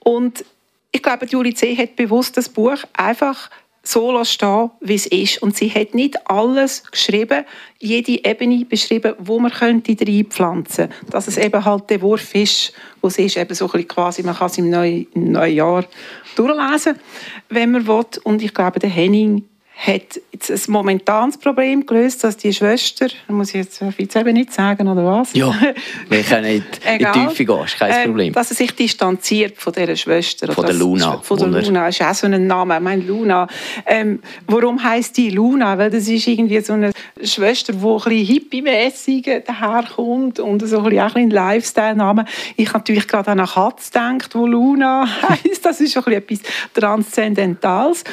[0.00, 0.44] Und
[0.92, 1.76] ich glaube, Julie C.
[1.76, 3.50] hat bewusst das Buch einfach
[3.82, 5.42] so stehen, wie es ist.
[5.42, 7.44] Und sie hat nicht alles geschrieben,
[7.78, 11.10] jede Ebene beschrieben, wo man könnte reinpflanzen könnte.
[11.10, 14.22] Dass es eben halt der Wurf ist, wo es ist, eben so ein bisschen quasi,
[14.22, 15.84] man kann es im neuen, im neuen Jahr
[16.36, 16.96] durchlesen,
[17.48, 18.06] wenn man will.
[18.24, 19.44] Und ich glaube, der Henning
[19.80, 23.66] hat jetzt ein momentanes Problem gelöst, dass die Schwester, muss ich
[23.96, 25.32] jetzt eben nicht sagen, oder was?
[25.32, 25.54] Ja,
[26.08, 28.32] wir können nicht in die Tiefe gehen, ist kein ähm, Problem.
[28.34, 30.52] dass er sich distanziert von dieser Schwester.
[30.52, 31.18] Von der Luna.
[31.22, 33.48] Von der Luna, ist auch so ein Name, ich meine Luna.
[33.86, 35.78] Ähm, warum heisst die Luna?
[35.78, 40.90] Weil das ist irgendwie so eine Schwester, die ein bisschen hippie-mässig daherkommt und so ein
[40.90, 42.26] bisschen ein Lifestyle-Name.
[42.56, 45.64] Ich habe natürlich gerade an eine Katze gedacht, wo Luna heisst.
[45.64, 46.40] Das ist schon etwas
[46.74, 48.04] Transzendentales.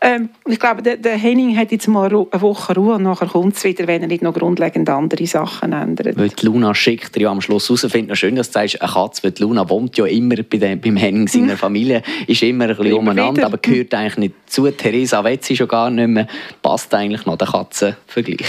[0.00, 3.56] Ähm, ich glaube, der, der, Henning hat jetzt mal eine Woche Ruhe und nachher kommt
[3.56, 6.16] es wieder, wenn er nicht noch grundlegend andere Sachen ändert.
[6.16, 7.82] Weil die Luna schickt er ja am Schluss raus.
[7.82, 10.58] Ich finde schön, dass du sagst, eine Katze, weil die Luna wohnt ja immer bei
[10.58, 14.70] dem, beim Henning seiner Familie, ist immer ein bisschen umeinander, aber gehört eigentlich nicht zu.
[14.70, 16.28] Theresa Wetzi schon gar nicht mehr.
[16.62, 18.46] Passt eigentlich noch der Katzenvergleich.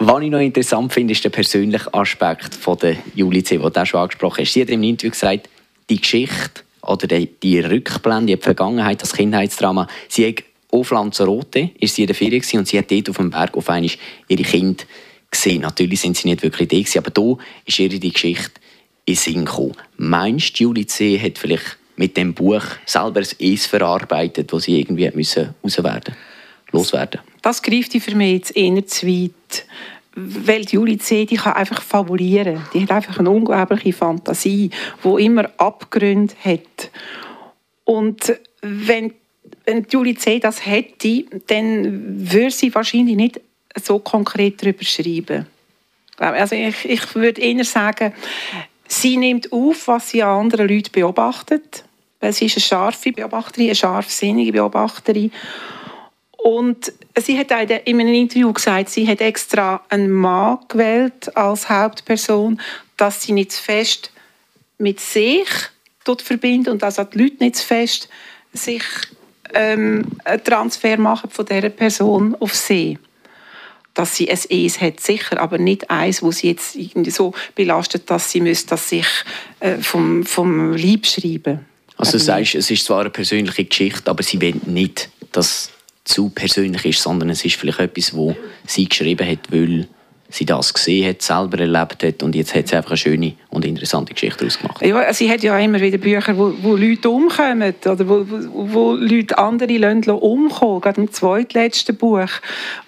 [0.00, 3.86] Was ich noch interessant finde, ist der persönliche Aspekt von der Julie C., den du
[3.86, 4.52] schon angesprochen hast.
[4.52, 5.48] Sie hat im Interview gesagt,
[5.90, 11.94] die Geschichte oder die, die Rückblende, die Vergangenheit, das Kindheitsdrama, sie hat auf Lanzarote ist
[11.94, 13.90] sie in der Ferien und sie hat dort auf dem Berg auf einmal
[14.28, 14.84] ihre Kinder
[15.30, 15.62] gesehen.
[15.62, 18.60] Natürlich sind sie nicht wirklich da aber da ist ihre die Geschichte
[19.06, 19.72] in Sinn gekommen.
[19.96, 21.18] Meinst du, Julie C.
[21.18, 26.14] hat vielleicht mit dem Buch selber ein Es verarbeitet, das sie irgendwie müssen loswerden?
[27.40, 29.64] Das greift für mich jetzt eher zu weit
[30.18, 31.24] weil die Julie C.
[31.24, 32.60] die kann einfach fabulieren.
[32.74, 34.70] Die hat einfach eine unglaubliche Fantasie,
[35.02, 36.90] wo immer Abgründe hat.
[37.84, 39.14] Und wenn,
[39.64, 40.40] wenn Julie C.
[40.40, 43.40] das hätte, dann würde sie wahrscheinlich nicht
[43.80, 45.46] so konkret darüber schreiben.
[46.16, 48.12] Also ich, ich würde eher sagen,
[48.88, 51.84] sie nimmt auf, was sie an anderen Leuten beobachtet.
[52.20, 55.30] Weil sie ist eine scharfe Beobachterin, eine scharfsinnige Beobachterin.
[56.48, 62.58] Und sie hat in einem Interview gesagt, sie hat extra einen Mann gewählt als Hauptperson,
[62.96, 64.10] dass sie nicht zu fest
[64.78, 65.46] mit sich
[66.06, 68.08] dort verbindet und dass die Leute nicht zu fest
[68.54, 68.82] sich
[69.52, 72.98] ähm, einen Transfer machen von dieser Person auf sie.
[73.92, 78.08] Dass sie ein Es hat, sicher, aber nicht eins, wo sie jetzt irgendwie so belastet,
[78.08, 79.06] dass sie müsste, dass sich
[79.60, 81.66] äh, vom, vom Lieb schreiben.
[81.98, 85.72] Also du sagst, es ist zwar eine persönliche Geschichte, aber sie will nicht, dass
[86.08, 88.34] zu persönlich ist, sondern es ist vielleicht etwas, wo
[88.66, 89.86] sie geschrieben hat, weil
[90.30, 93.64] sie das gesehen hat, selber erlebt hat und jetzt hat sie einfach eine schöne und
[93.64, 94.84] interessante Geschichte daraus gemacht.
[94.84, 99.38] Ja, sie hat ja immer wieder Bücher, wo, wo Leute umkommen oder wo, wo, Leute
[99.38, 100.82] andere Leute umkommen.
[100.82, 102.28] Gerade im zweitletzten Buch,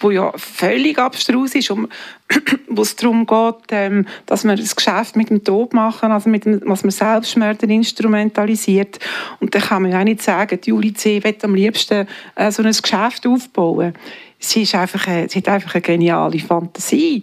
[0.01, 1.89] wo ja völlig abstrus ist, um,
[2.69, 6.45] wo es darum geht, ähm, dass man das Geschäft mit dem Tod machen, also mit
[6.45, 8.99] dem, was man Selbstmörder instrumentalisiert.
[9.41, 11.25] Und da kann man ja nicht sagen, Julie C.
[11.25, 13.95] will am liebsten äh, so ein Geschäft aufbauen
[14.41, 17.23] sie, ist einfach eine, sie hat einfach eine geniale Fantasie.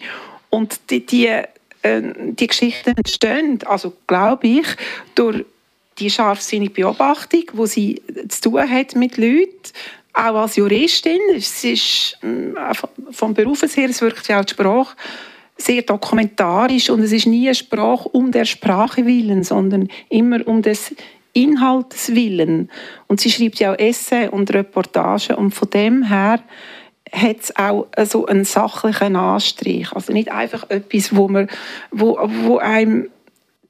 [0.49, 1.45] Und die, die, äh,
[2.31, 4.67] die Geschichten entstehen, also glaube ich,
[5.15, 5.43] durch
[5.99, 9.51] die scharfsinnige Beobachtung, die sie zu tun hat mit Leuten,
[10.13, 11.19] auch als Juristin.
[11.35, 12.73] Es ist äh,
[13.11, 14.95] vom Beruf her, es wirkt ja auch die Sprache
[15.59, 20.61] sehr dokumentarisch und es ist nie eine Sprache um der Sprache willen, sondern immer um
[20.61, 20.93] des
[21.33, 22.69] Inhaltes willen.
[23.07, 26.41] Und sie schreibt ja auch Essay und Reportagen und von dem her
[27.11, 29.91] hat es auch so einen sachlichen Anstrich.
[29.93, 31.47] Also nicht einfach etwas, wo, man,
[31.91, 33.09] wo, wo einem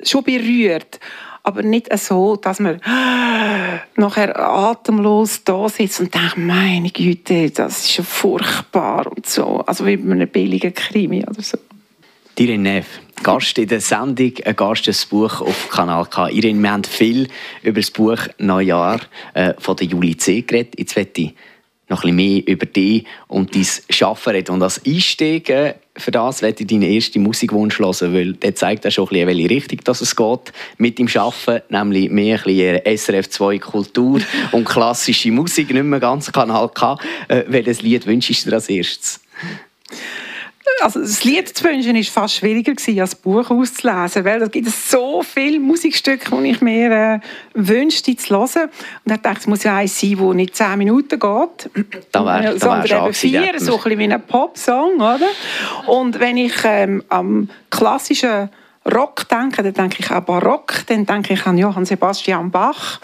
[0.03, 0.99] schon berührt,
[1.43, 2.81] aber nicht so, dass man
[3.95, 9.63] nachher atemlos da sitzt und denkt, meine Güte, das ist ja furchtbar und so.
[9.65, 11.57] Also wie bei einem billigen Krimi oder so.
[12.39, 16.27] Irene Neff, Gast in der Sendung, ein Gast des Buch auf Kanal K.
[16.29, 17.29] Irene, wir haben viel
[17.63, 18.99] über das Buch Neujahr
[19.33, 20.41] äh, von der Juli C.
[20.43, 20.75] geredet.
[20.77, 20.95] Jetzt
[21.89, 23.65] noch ein bisschen mehr über dich und dein
[24.07, 24.51] Arbeiten reden.
[24.51, 25.51] Und als Einstieg
[25.97, 29.29] für das werde ich deinen ersten Musikwunsch hören, weil der zeigt ja schon ein bisschen,
[29.29, 34.21] in welche Richtung dass es geht mit dem Arbeiten, nämlich mehr ein bisschen SRF2 Kultur
[34.51, 36.97] und klassische Musik, nicht mehr ganz Kanal K.
[37.27, 39.19] Äh, welches Lied wünschst du dir als erstes?
[40.81, 44.51] Also das Lied zu wünschen war fast schwieriger gewesen, als das Buch auszulesen, weil es
[44.51, 47.19] gibt so viele Musikstücke, die ich mir äh,
[47.53, 48.69] wünschte zu hören.
[49.05, 51.69] Und ich dachte, es muss ja eins sein, das nicht zehn Minuten geht,
[52.11, 55.27] da wär, da sondern eben vier, so ein bisschen wie ein Popsong, oder?
[55.87, 58.49] Und wenn ich ähm, am klassischen
[58.93, 62.99] Rock denke, dann denke ich an Barock, dann denke ich an Johann Sebastian Bach.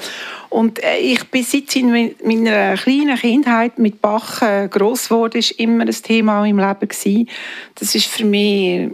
[0.50, 5.52] Und äh, ich bin seit in meiner kleinen Kindheit mit Bach äh, gross geworden, ist
[5.52, 7.30] immer ein Thema meinem Leben gewesen.
[7.76, 8.92] Das ist für mich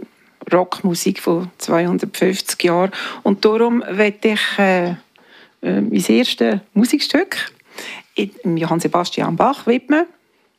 [0.52, 2.90] Rockmusik von 250 Jahren.
[3.22, 4.94] Und darum werde ich äh,
[5.60, 7.52] mein erstes Musikstück
[8.44, 10.06] Johann Sebastian Bach widmen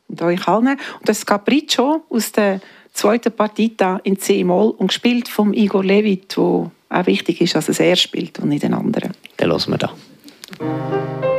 [0.08, 0.68] und euch allen.
[0.68, 2.60] Und das Capriccio aus der
[2.92, 7.80] zweiten Partita in C-Moll und gespielt von Igor Levit, wo auch wichtig ist, dass es
[7.80, 9.10] er spielt und nicht ein anderer.
[9.36, 11.31] Dann hören wir da.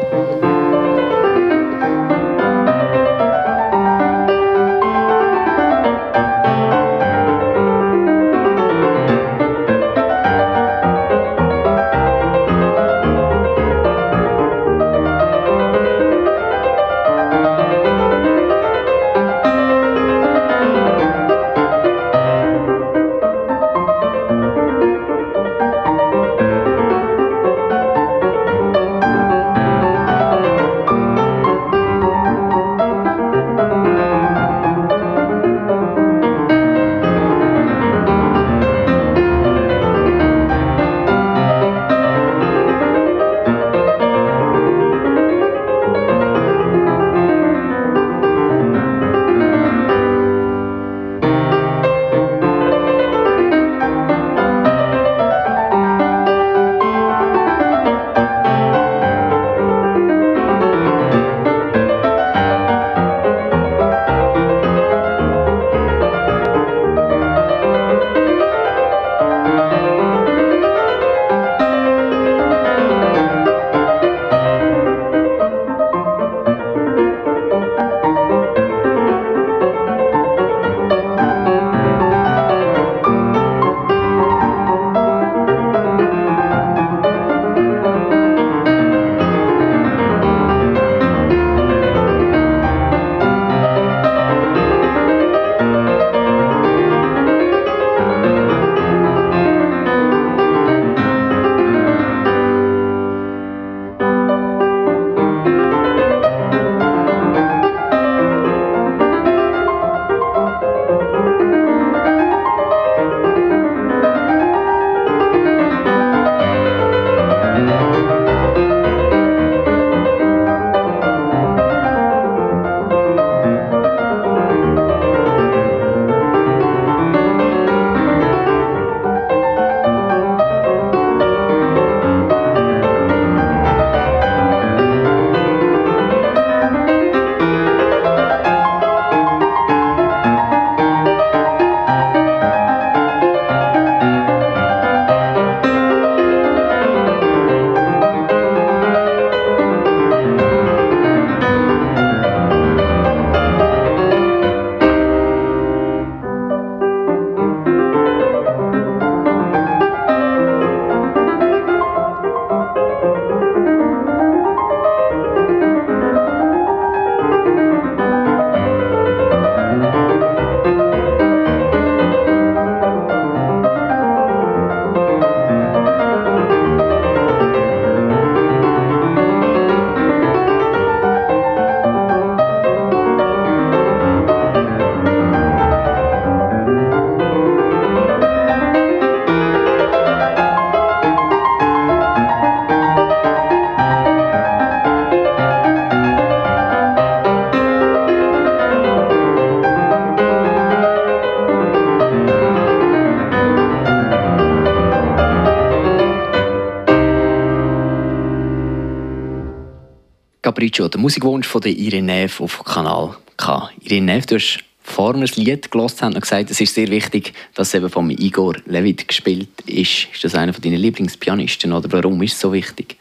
[210.63, 213.69] Capriccio, der Musikwunsch von der Irene Neff auf Kanal K.
[213.81, 217.67] Irene Neff, du hast vor ein Lied gelesen und gesagt, es ist sehr wichtig, dass
[217.67, 220.07] es eben von Igor Levit gespielt ist.
[220.13, 222.95] Ist das einer von deinen Lieblingspianisten oder warum ist es so wichtig?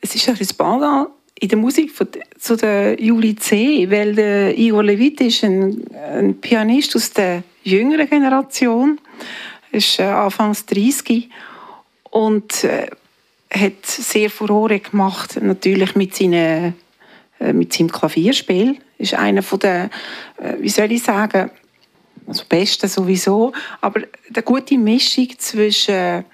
[0.00, 4.82] Es ist ein Pendant in der Musik von, zu der Juli C., weil der Igor
[4.82, 8.98] Levit ist ein, ein Pianist aus der jüngeren Generation,
[9.70, 11.28] ist äh, Anfangs 30
[12.10, 12.88] und äh,
[13.52, 16.74] hat sehr Furore gemacht, natürlich mit, seinen,
[17.52, 18.76] mit seinem Klavierspiel.
[18.98, 19.90] Ist einer von der,
[20.38, 21.50] äh, wie soll ich sagen,
[22.26, 26.24] also Besten sowieso, aber eine gute Mischung zwischen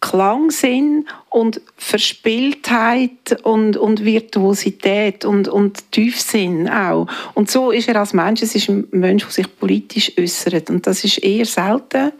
[0.00, 7.06] Klangsinn und Verspieltheit und, und Virtuosität und, und Tiefsinn auch.
[7.34, 10.70] Und so ist er als Mensch, es ist ein Mensch, der sich politisch äußert.
[10.70, 12.12] Und das ist eher selten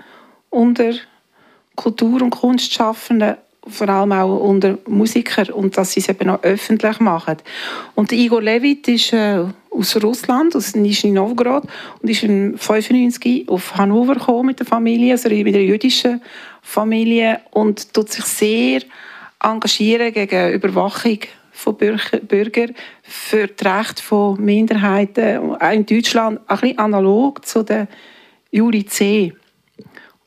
[0.50, 0.94] unter
[1.74, 3.36] Kultur- und Kunstschaffenden
[3.68, 7.36] vor allem auch unter Musikern und dass sie es eben auch öffentlich machen.
[7.94, 11.64] Und Igor Levit ist äh, aus Russland, aus Nizhny Novgorod
[12.00, 16.22] und ist in 1995 auf Hannover gekommen mit der Familie, also mit einer jüdischen
[16.62, 18.82] Familie und tut sich sehr
[19.42, 21.18] engagieren gegen Überwachung
[21.52, 27.88] von Bürgern für die Rechte von Minderheiten, auch in Deutschland, ein bisschen analog zu der
[28.50, 29.32] Juli C.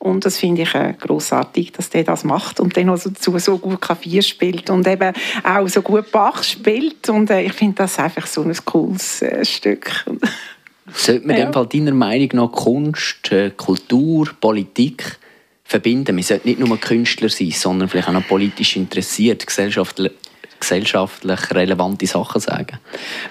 [0.02, 3.58] Und das finde ich äh, großartig, dass der das macht und dann also dazu so
[3.58, 5.12] gut Klavier spielt und eben
[5.44, 7.10] auch so gut Bach spielt.
[7.10, 10.06] Und äh, ich finde das einfach so ein cooles äh, Stück.
[10.94, 11.42] Sollte man ja.
[11.42, 15.18] in dem Fall deiner Meinung nach Kunst, äh, Kultur, Politik
[15.64, 16.14] verbinden?
[16.16, 20.12] Man sollte nicht nur Künstler sein, sondern vielleicht auch noch politisch interessiert, gesellschaftlich
[20.60, 22.78] gesellschaftlich relevante Sachen sagen.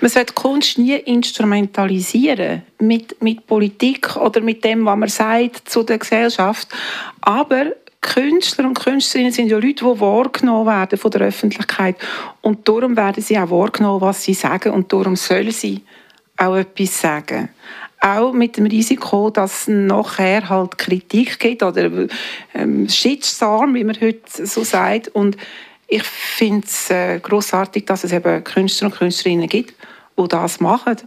[0.02, 5.84] Man sollte Kunst nie instrumentalisieren mit, mit Politik oder mit dem, was man sagt zu
[5.84, 6.68] der Gesellschaft.
[7.22, 11.98] Aber Künstler und Künstlerinnen sind ja Leute, die wahrgenommen werden von der Öffentlichkeit.
[12.42, 14.74] Und darum werden sie auch wahrgenommen, was sie sagen.
[14.74, 15.84] Und darum sollen sie
[16.38, 17.50] auch etwas sagen.
[18.02, 22.08] Auch mit dem Risiko, dass es nachher halt Kritik gibt oder
[22.54, 25.10] ähm, Shitstorm, wie man heute so sagt.
[25.10, 25.36] Und
[25.90, 29.74] ich finde es äh, großartig, dass es eben Künstler und Künstlerinnen gibt,
[30.18, 30.98] die das machen,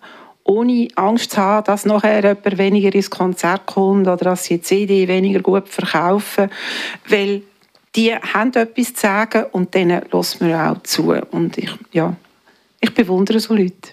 [0.45, 4.63] ohne Angst zu haben, dass nachher jemand weniger ins Konzert kommt oder dass sie die
[4.63, 6.51] CD weniger gut verkaufen.
[7.09, 7.43] Weil
[7.95, 11.13] die haben etwas zu sagen und denen lässt man auch zu.
[11.31, 12.17] Und ich, ja,
[12.81, 13.91] ich bewundere so Leute.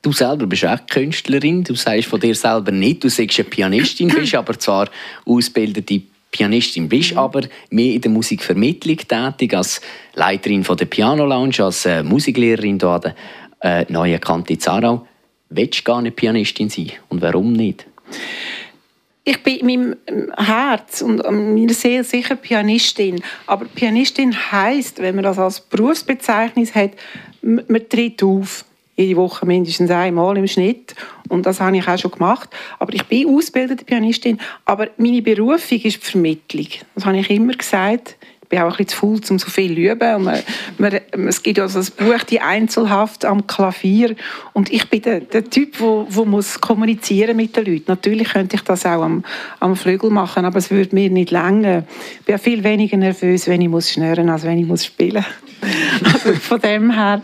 [0.00, 1.62] Du selber bist auch Künstlerin.
[1.62, 4.88] Du sagst von dir selber nicht, du sagst eine Pianistin, bist aber zwar
[5.26, 6.00] ausgebildete
[6.30, 7.18] Pianistin bist, mhm.
[7.18, 9.80] aber mehr in der Musikvermittlung tätig, als
[10.14, 13.14] Leiterin von der Piano Lounge, als äh, Musiklehrerin hier an der
[13.60, 15.06] äh, neuen Kante Zarau.
[15.48, 16.92] Willst du gar nicht Pianistin sein?
[17.08, 17.86] Und warum nicht?
[19.24, 19.96] Ich bin in meinem
[20.36, 23.22] Herz und meiner Seele sicher Pianistin.
[23.46, 26.92] Aber Pianistin heißt, wenn man das als Berufsbezeichnung hat,
[27.42, 28.64] man tritt auf
[29.00, 30.94] jede Woche mindestens einmal im Schnitt.
[31.28, 32.50] Und das habe ich auch schon gemacht.
[32.78, 34.38] Aber ich bin ausgebildete Pianistin.
[34.64, 36.66] Aber meine Berufung ist die Vermittlung.
[36.94, 38.16] Das habe ich immer gesagt.
[38.42, 40.14] Ich bin auch ein bisschen zu faul, um so viel zu üben.
[40.16, 40.40] Und man,
[40.78, 44.16] man, es gibt ja also das Buch «Die Einzelhaft am Klavier».
[44.54, 47.84] Und ich bin der, der Typ, der, der muss kommunizieren mit den Leuten.
[47.86, 49.24] Natürlich könnte ich das auch am,
[49.60, 51.84] am Flügel machen, aber es würde mir nicht länger.
[52.18, 55.24] Ich bin viel weniger nervös, wenn ich muss schnurren, als wenn ich muss spielen
[55.62, 56.12] muss.
[56.14, 57.22] also von dem her...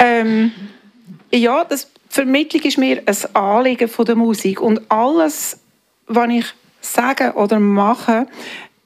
[0.00, 0.50] Ähm,
[1.32, 4.60] ja, das Vermittlung ist mir ein Anliegen von der Musik.
[4.60, 5.60] Und alles,
[6.06, 6.46] was ich
[6.80, 8.26] sage oder mache,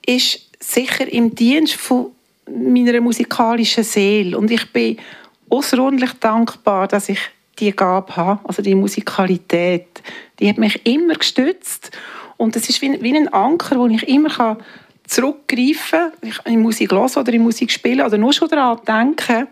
[0.04, 2.12] ist sicher im Dienst von
[2.50, 4.36] meiner musikalischen Seele.
[4.36, 4.98] Und ich bin
[5.48, 7.20] außerordentlich dankbar, dass ich
[7.58, 10.02] die Gabe habe, also die Musikalität.
[10.38, 11.90] Die hat mich immer gestützt.
[12.36, 14.56] Und es ist wie, wie ein Anker, wo ich immer kann
[15.06, 19.46] zurückgreifen kann, in Musik hören oder in Musik spielen oder nur schon daran denken,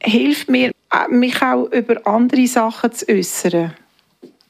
[0.00, 0.73] hilft mir
[1.10, 3.72] mich auch über andere Sachen zu äußern.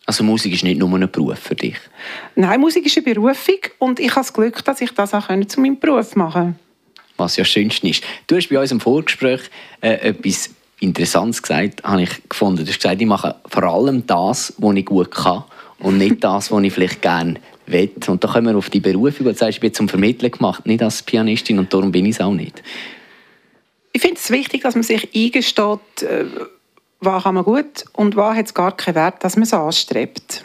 [0.07, 1.77] Also Musik ist nicht nur ein Beruf für dich?
[2.35, 5.61] Nein, Musik ist eine Berufung und ich habe das Glück, dass ich das auch zu
[5.61, 6.59] meinem Beruf machen kann.
[7.17, 8.03] Was ja schönst ist.
[8.27, 9.41] Du hast bei uns im Vorgespräch
[9.81, 12.65] äh, etwas Interessantes gesagt, habe ich gefunden.
[12.65, 15.45] Du hast gesagt, ich mache vor allem das, was ich gut kann
[15.79, 17.37] und nicht das, was ich vielleicht gerne
[17.67, 17.91] will.
[18.07, 20.67] Und da kommen wir auf die Berufung, wo du sagst, ich bin zum Vermitteln gemacht,
[20.67, 22.63] nicht als Pianistin und darum bin ich es auch nicht
[23.95, 26.27] ich finde es wichtig, dass man sich eingesteht, äh,
[27.01, 30.45] was kann man gut und was hat es gar keinen Wert, dass man es anstrebt.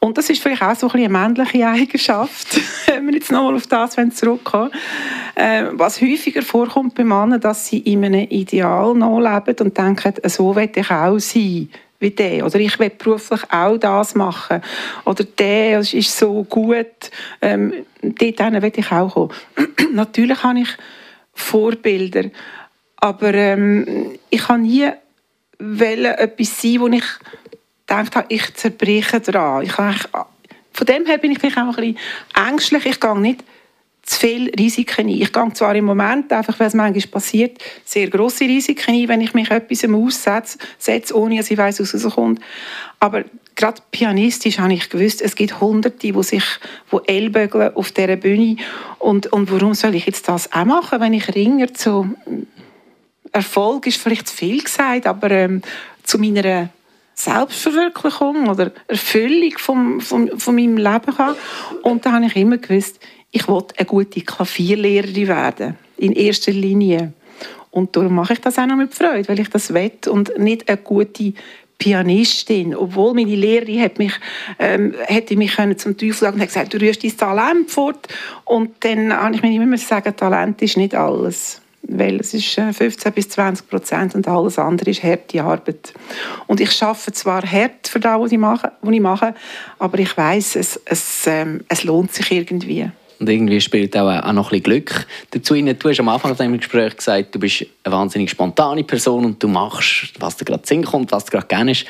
[0.00, 3.66] Und das ist vielleicht auch so ein eine männliche Eigenschaft, wenn wir jetzt nochmal auf
[3.66, 4.72] das zurückkommen
[5.34, 10.54] äh, was häufiger vorkommt bei Männern, dass sie in einem Ideal nachleben und denken, so
[10.54, 11.68] will ich auch sein
[12.00, 12.44] wie der.
[12.44, 14.60] Oder ich will beruflich auch das machen.
[15.04, 16.86] Oder der ist so gut,
[17.40, 17.72] ähm,
[18.02, 19.30] dort will ich auch kommen.
[19.92, 20.68] Natürlich habe ich
[21.34, 22.30] Vorbilder.
[22.96, 24.90] Aber ähm, ich habe nie
[25.58, 27.04] etwas sein, wo ich
[27.86, 29.64] gedacht habe, ich zerbreche daran.
[29.64, 29.96] Ich habe
[30.72, 31.98] von dem her bin ich vielleicht auch ein bisschen
[32.34, 32.86] ängstlich.
[32.86, 33.44] Ich gehe nicht
[34.02, 35.08] zu viele Risiken ein.
[35.08, 39.20] Ich gehe zwar im Moment, einfach weil es manchmal passiert, sehr grosse Risiken ein, wenn
[39.20, 40.58] ich mich etwas aussetze,
[41.14, 42.40] ohne dass ich weiss, was rauskommt.
[42.98, 43.24] Aber
[43.54, 46.44] gerade pianistisch habe ich gewusst, es gibt Hunderte, die sich
[46.90, 48.56] wo ellbögeln auf dieser Bühne.
[48.98, 52.14] Und, und warum soll ich jetzt das auch machen, wenn ich Ringer zu
[53.32, 55.62] Erfolg ist vielleicht zu viel gesagt, aber ähm,
[56.02, 56.68] zu meiner
[57.14, 61.36] Selbstverwirklichung oder Erfüllung vom, vom, von meinem Leben habe.
[61.82, 63.00] Und da habe ich immer gewusst,
[63.32, 67.12] ich wollte eine gute Klavierlehrerin werden, in erster Linie.
[67.70, 70.68] Und darum mache ich das auch noch mit Freude, weil ich das will und nicht
[70.68, 71.32] eine gute
[71.78, 74.12] Pianistin, obwohl meine Lehrerin hat mich,
[74.58, 78.06] ähm, hätte mich können zum Teufel sagen und hat gesagt, du rührst dein Talent fort.
[78.44, 82.80] Und dann habe ich mir immer sagen, Talent ist nicht alles weil es ist 15
[82.80, 85.92] äh, bis 20 Prozent und alles andere ist harte Arbeit.
[86.46, 89.34] Und ich schaffe zwar hart für das, was ich mache, was ich mache
[89.78, 92.90] aber ich weiß, es, es, ähm, es lohnt sich irgendwie.
[93.22, 95.78] Und irgendwie spielt auch, auch noch ein Glück dazu rein.
[95.78, 99.46] Du hast am Anfang des Gesprächs gesagt, du bist eine wahnsinnig spontane Person und du
[99.46, 101.84] machst, was dir gerade Sinn kommt, was dir gerade gerne ist.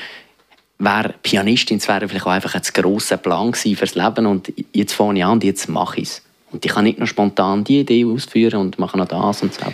[0.78, 5.20] Wäre Pianistin, das wäre vielleicht auch einfach ein grosser Plan fürs Leben und jetzt fange
[5.20, 6.22] ich an und jetzt mache ich es.
[6.50, 9.72] Und ich kann nicht nur spontan die Idee ausführen und mache noch das und so.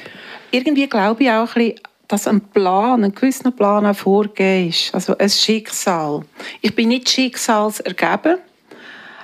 [0.53, 4.95] Irgendwie glaube ich auch ein bisschen, dass ein Plan, ein gewisser Plan auch vorgegeben ist.
[4.95, 6.23] Also ein Schicksal.
[6.61, 8.37] Ich bin nicht schicksalsergeben,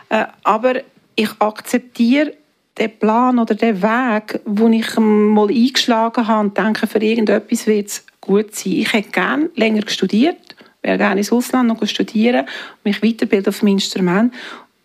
[0.09, 0.81] äh, aber
[1.15, 2.35] ich akzeptiere
[2.79, 7.89] den Plan oder den Weg, den ich mal eingeschlagen habe und denke, für irgendetwas wird
[7.89, 8.73] es gut sein.
[8.73, 12.47] Ich hätte gerne länger studiert, wäre gerne ins Ausland noch studieren,
[12.83, 14.35] mich weiterbilden auf dem Instrument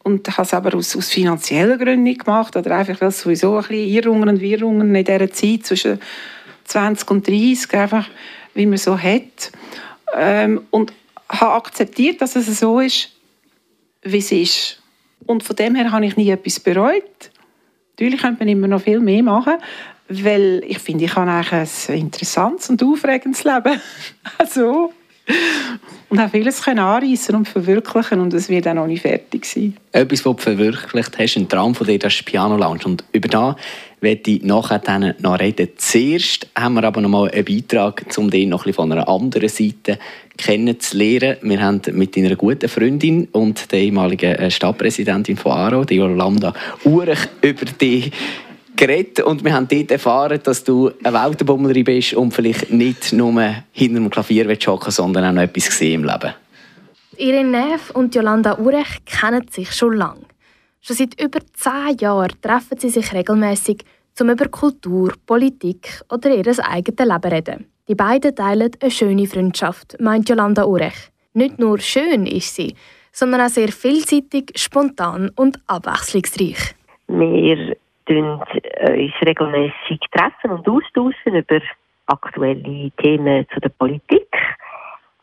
[0.04, 3.56] und habe es aber aus, aus finanziellen Gründen nicht gemacht oder einfach, weil es sowieso
[3.56, 6.00] ein bisschen Irrungen und Wirrungen in dieser Zeit zwischen
[6.66, 8.08] 20 und 30 einfach,
[8.54, 9.52] wie man so hat.
[10.16, 10.94] Ähm, und
[11.28, 13.10] habe akzeptiert, dass es so ist,
[14.04, 14.79] wie es ist.
[15.26, 17.32] Und von dem her habe ich nie etwas bereut.
[17.92, 19.56] Natürlich könnte man immer noch viel mehr machen,
[20.08, 23.80] weil ich finde, ich habe eigentlich ein interessantes und aufregendes Leben.
[24.38, 24.94] also,
[26.10, 29.76] und auch vieles anreissen und verwirklichen und es wird auch noch nicht fertig sein.
[29.92, 32.86] Etwas, was du verwirklicht hast, ein Traum von dir, das ist Piano Lounge.
[32.86, 33.56] Und über das
[34.02, 35.70] werde ich nachher dann noch reden.
[35.78, 39.50] Zuerst haben wir aber noch mal einen Beitrag, um dich noch ein von einer anderen
[39.50, 40.00] Seite
[40.38, 41.38] kennenzulernen.
[41.42, 46.54] Wir haben mit deiner guten Freundin und der ehemaligen äh, Stadtpräsidentin von Aro, die Yolanda
[46.86, 48.12] Urech, über dich
[48.80, 53.34] geredet und wir haben dort erfahren, dass du eine Weltenbummlerin bist und vielleicht nicht nur
[53.72, 56.34] hinter dem Klavier hocken sondern auch noch etwas gesehen im Leben.
[57.18, 60.22] Ihre Neff und Jolanda Urech kennen sich schon lange.
[60.80, 63.84] Schon seit über zehn Jahren treffen sie sich regelmäßig,
[64.22, 67.66] um über Kultur, Politik oder ihr eigenes Leben zu reden.
[67.90, 71.12] Die beiden teilen eine schöne Freundschaft, meint Jolanda Urech.
[71.34, 72.76] Nicht nur schön ist sie,
[73.12, 76.76] sondern auch sehr vielseitig, spontan und abwechslungsreich.
[77.08, 77.76] Wir
[78.10, 81.60] treffen uns regelmäßig treffen und austauschen über
[82.08, 84.28] aktuelle Themen zu der Politik,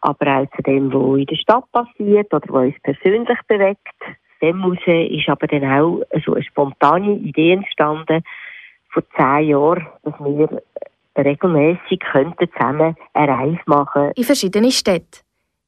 [0.00, 3.80] aber auch zu dem, was in der Stadt passiert oder was uns persönlich bewegt.
[4.40, 8.22] Dem heraus ist aber dann auch so eine spontane Idee entstanden,
[8.90, 10.62] vor zehn Jahren, dass wir
[11.18, 12.00] regelmäßig
[12.38, 15.20] zusammen eine Reise machen In verschiedene Städte.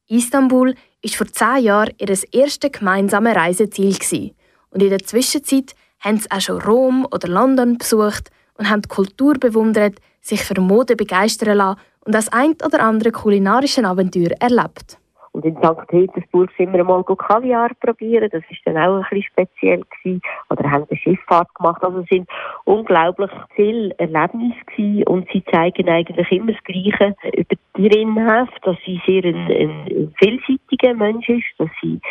[0.07, 4.33] Istanbul war vor zehn Jahren ihr erstes gemeinsames Reiseziel.
[4.71, 8.89] Und in der Zwischenzeit haben sie auch schon Rom oder London besucht und haben die
[8.89, 14.97] Kultur bewundert, sich für Mode begeistern lassen und das ein oder andere kulinarische Abenteuer erlebt.
[15.31, 15.87] Und in St.
[15.87, 18.29] Petersburg sind wir mal Kaviar probieren.
[18.31, 20.21] Das war dann auch ein bisschen speziell gewesen.
[20.49, 21.83] Oder haben eine Schifffahrt gemacht.
[21.83, 22.27] Also es sind
[22.65, 25.03] unglaublich viele Erlebnisse gewesen.
[25.03, 30.15] Und sie zeigen eigentlich immer das Gleiche über die Rinnhaft, dass sie sehr ein, ein
[30.17, 32.01] vielseitiger Mensch ist, dass sie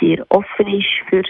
[0.00, 1.22] sehr offen ist für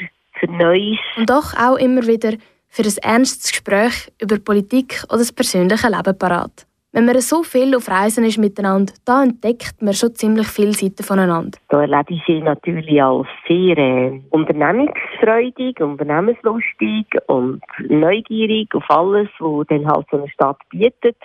[0.47, 0.99] für Neues.
[1.17, 2.35] Und doch auch immer wieder
[2.69, 6.67] für ein ernstes Gespräch über Politik oder das persönliche Leben parat.
[6.95, 11.03] Wenn man so viel auf Reisen ist miteinander, da entdeckt man schon ziemlich viele Seiten
[11.03, 11.59] voneinander.
[11.69, 19.67] Da erlebe ich sie natürlich als sehr äh, unternehmungsfreudig, unternehmenslustig und neugierig auf alles, was
[19.67, 21.17] dann halt so eine Stadt bietet.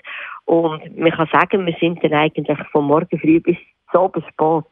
[0.46, 3.58] Und man kann sagen, wir sind dann eigentlich von morgen früh bis
[3.94, 4.66] so bis spät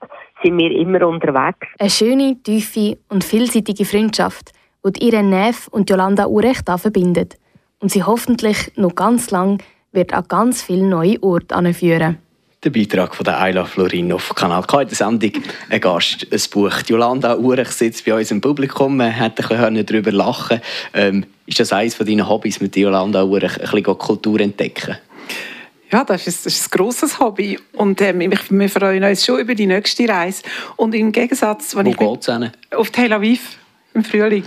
[0.44, 1.68] sind wir immer unterwegs.
[1.78, 4.52] Eine schöne, tiefe und vielseitige Freundschaft,
[4.84, 7.38] die Irene Neff und Jolanda Urecht verbindet
[7.80, 9.62] und sie hoffentlich noch ganz lang
[9.92, 12.18] wird an ganz viele neue Orte anführen.
[12.64, 15.32] Der Beitrag von der Ayla Florin auf Kanal K in der Sendung
[15.70, 16.74] ein Gast, ein Buch.
[16.88, 20.60] Jolanda Urech sitzt bei uns im Publikum, man hätte ein darüber lachen
[20.94, 24.98] ähm, Ist das eines von deinen Hobbys, mit Jolanda Urech ein bisschen Kultur entdecken?
[25.92, 29.56] Ja, das ist, das ist ein grosses Hobby und äh, wir freuen uns schon über
[29.56, 30.44] die nächste Reise.
[30.76, 31.76] Und im Gegensatz...
[31.76, 33.58] Wo geht es Auf Tel Aviv
[33.98, 34.46] im Frühling.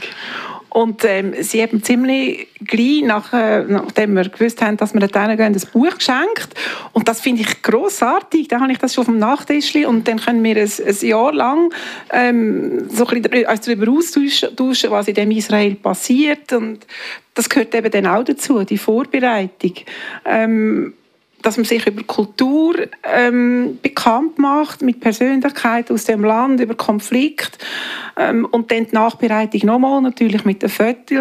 [0.71, 5.13] Und ähm, sie haben ziemlich gleich, nach, äh, nachdem wir gewusst haben, dass wir dort
[5.13, 6.55] gehen, ein Buch geschenkt.
[6.93, 8.49] Und das finde ich grossartig.
[8.49, 11.33] Dann habe ich das schon auf dem Nachttisch und dann können wir ein, ein Jahr
[11.33, 11.73] lang
[12.13, 16.53] ähm, so ein bisschen also darüber austauschen, was in dem Israel passiert.
[16.53, 16.87] Und
[17.35, 19.75] das gehört eben dann auch dazu, die Vorbereitung.
[20.25, 20.95] Ähm,
[21.43, 27.59] dass man sich über Kultur ähm, bekannt macht, mit Persönlichkeiten aus dem Land, über Konflikt
[28.17, 31.19] ähm, und dann die Nachbereitung nochmal natürlich mit den Fotos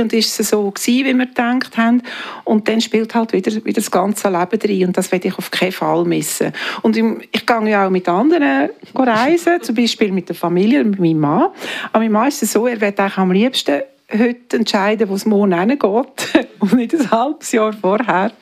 [0.00, 2.02] und ist es so gewesen, wie wir gedacht haben
[2.44, 5.50] und dann spielt halt wieder, wieder das ganze Leben drin und das werde ich auf
[5.50, 6.52] keinen Fall missen.
[6.82, 11.20] Und ich gehe ja auch mit anderen reisen, zum Beispiel mit der Familie, mit meinem
[11.20, 11.48] Mann.
[11.92, 13.82] Aber mein Mann ist es so, er wird eigentlich am liebsten
[14.12, 18.32] heute entscheiden, wo es morgen hingeht und nicht ein halbes Jahr vorher.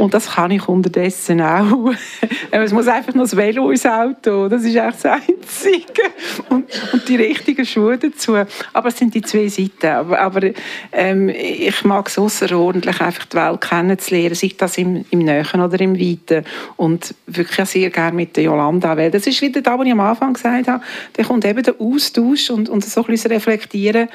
[0.00, 1.92] Und das kann ich unterdessen auch.
[2.50, 4.48] es muss einfach noch das Velo ins Auto.
[4.48, 6.02] Das ist echt das Einzige.
[6.48, 8.34] Und, und die richtigen Schuhe dazu.
[8.72, 9.88] Aber es sind die zwei Seiten.
[9.88, 10.52] Aber, aber
[10.92, 15.78] ähm, ich mag es außerordentlich, einfach die Welt kennenzulernen, sei das im, im Nähen oder
[15.78, 16.46] im Weiten.
[16.78, 18.96] Und wirklich sehr gerne mit der Jolanda.
[18.96, 20.82] Weil das ist wieder da, was ich am Anfang gesagt habe.
[21.12, 24.08] Da kommt eben der Austausch und, und so ein bisschen reflektieren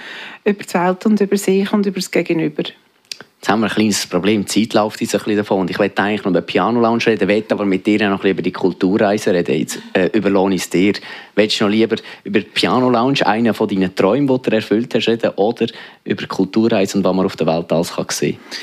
[0.46, 2.64] über die Welt und über sich und über das Gegenüber.
[3.46, 4.44] Jetzt haben wir ein kleines Problem.
[4.44, 5.60] Die Zeit läuft uns ein bisschen davon.
[5.60, 8.16] Und ich möchte eigentlich noch über Piano Lounge reden, will aber mit dir noch ein
[8.16, 9.60] bisschen über die Kulturreise reden.
[9.60, 10.94] Jetzt äh, überlohne ich es dir.
[11.36, 15.08] Willst du noch lieber über Piano Lounge, einen von deinen Träumen, die du erfüllt hast,
[15.08, 15.68] reden, oder
[16.06, 18.60] über Kulturreise und was man auf der Welt alles kann sehen kann?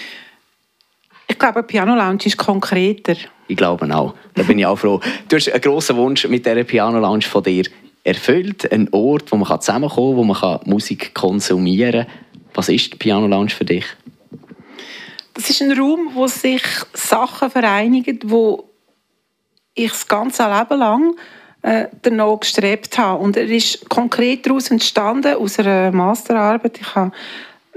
[1.28, 3.14] Ich glaube, Piano Lounge ist konkreter.
[3.46, 4.14] Ich glaube auch.
[4.34, 5.00] Da bin ich auch froh.
[5.28, 7.66] Du hast einen grossen Wunsch mit dieser Piano Lounge von dir
[8.02, 8.72] erfüllt.
[8.72, 12.14] Ein Ort, wo man zusammenkommen kann, wo man Musik konsumieren kann.
[12.54, 13.84] Was ist die Piano Lounge für dich?
[15.34, 16.62] Das ist ein Raum, wo sich
[16.92, 18.68] Sachen vereinigen, wo
[19.74, 21.16] ich das ganze Leben lang
[21.62, 23.22] äh, danach gestrebt habe.
[23.22, 26.78] Und er ist konkret daraus entstanden, aus einer Masterarbeit.
[26.80, 27.12] Ich habe,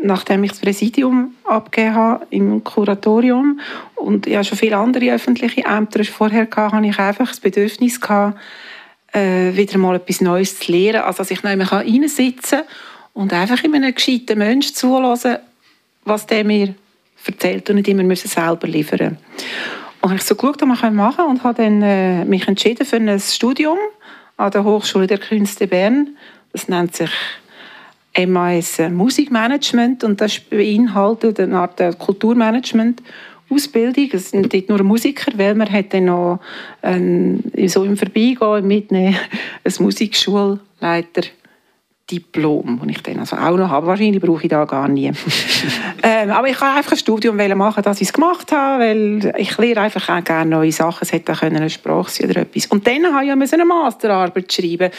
[0.01, 3.59] nachdem ich das Präsidium abgegeben habe, im Kuratorium
[3.95, 8.37] und ja schon viele andere öffentliche Ämter vorher hatte, habe ich einfach das Bedürfnis gehabt,
[9.13, 11.01] äh, wieder mal etwas Neues zu lernen.
[11.01, 12.67] Also, dass ich mehr reinsitzen kann
[13.13, 15.37] und einfach in einem gescheiten Menschen zulassen,
[16.03, 16.75] was der mir
[17.27, 19.17] erzählt und nicht immer müssen selber liefern
[20.01, 22.97] Und ich so geschaut, was man machen kann und habe dann äh, mich entschieden für
[22.97, 23.77] ein Studium
[24.37, 26.15] an der Hochschule der Künste Bern.
[26.51, 27.11] Das nennt sich
[28.17, 33.01] MAS Musikmanagement und das beinhaltet eine Art äh, Kulturmanagement.
[33.49, 34.09] Ausbildung.
[34.11, 36.39] Es sind nicht nur Musiker, weil man hat dann noch
[36.81, 39.17] ein, so im Vorbeigehen mitnehmen
[39.63, 41.21] ein Musikschulleiter
[42.11, 43.87] Diplom, das ich dann also auch noch habe.
[43.87, 45.11] Wahrscheinlich brauche ich da gar nie.
[46.03, 49.57] ähm, aber ich kann einfach ein Studium machen, dass ich es gemacht habe, weil ich
[49.57, 50.99] lerne einfach auch gerne neue Sachen.
[51.01, 52.67] Es hätte auch eine Sprache sein oder etwas.
[52.67, 54.91] Und dann habe ich eine Masterarbeit schreiben.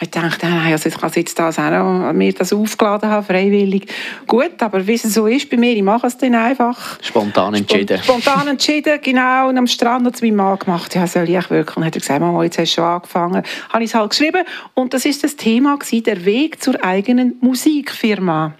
[0.00, 3.86] Ich dachte, nein, also ich kann jetzt das auch noch, mir das aufgeladen haben, freiwillig.
[4.26, 6.98] Gut, aber wie es so ist bei mir, ich mache es dann einfach.
[7.00, 8.02] Spontan entschieden.
[8.02, 9.50] Spontan entschieden, genau.
[9.50, 11.76] Und am Strand hat es mein Mann gemacht, ja, soll ich wirklich?
[11.76, 13.42] Und hat er gesagt, Mama, jetzt hast du schon angefangen.
[13.68, 14.44] Habe ich es halt geschrieben.
[14.74, 18.54] Und das ist das Thema gewesen, der Weg zur eigenen Musikfirma.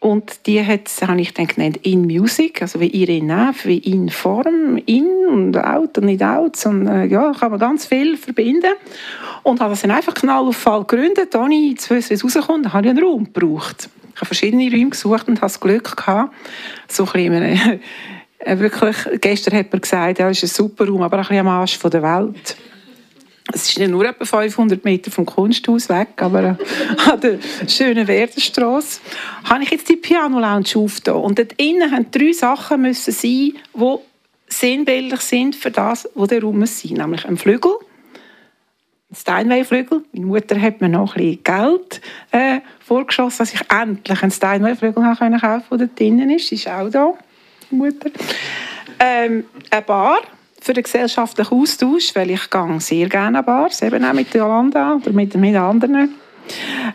[0.00, 4.78] Und die hat, habe ich dann genannt, In Music, also wie Neff, wie In Form,
[4.86, 6.64] In und Out und nicht Out.
[6.64, 8.72] Und, äh, ja, kann man ganz viel verbinden.
[9.42, 12.72] Und habe das dann einfach knall auf Fall gegründet, ohne zu wissen, wie es rauskommt.
[12.72, 13.90] Habe ich einen Raum gebraucht.
[14.14, 16.34] Ich habe verschiedene Räume gesucht und habe das Glück gehabt,
[16.88, 17.42] so ein bisschen,
[18.38, 21.48] äh, wirklich, gestern hat man gesagt, ja, ist ein super Raum, aber ein bisschen am
[21.48, 22.56] Arsch von der Welt.
[23.52, 26.56] Es ist nur etwa 500 Meter vom Kunsthaus weg, aber äh,
[27.10, 27.38] an der
[27.68, 29.00] schönen Werderstrasse
[29.44, 31.16] habe ich jetzt die Piano Lounge aufgetan.
[31.16, 33.96] Und dort innen haben drei Sachen müssen sein, die
[34.48, 37.72] sinnbildlich sind für das, was der Raum sein nämlich ein Flügel,
[39.10, 40.04] ein Steinway-Flügel.
[40.12, 42.00] Meine Mutter hat mir noch ein bisschen Geld
[42.32, 46.52] äh, vorgeschossen, dass ich endlich einen Steinway-Flügel kaufen konnte, der dort drinnen ist.
[46.52, 47.14] ist auch da,
[47.70, 48.10] Mutter.
[48.98, 50.18] Ähm, eine Bar
[50.60, 54.96] für den gesellschaftlichen Austausch, weil ich gehe sehr gerne an Bars, eben auch mit Jolanda
[54.96, 56.16] oder mit, mit anderen,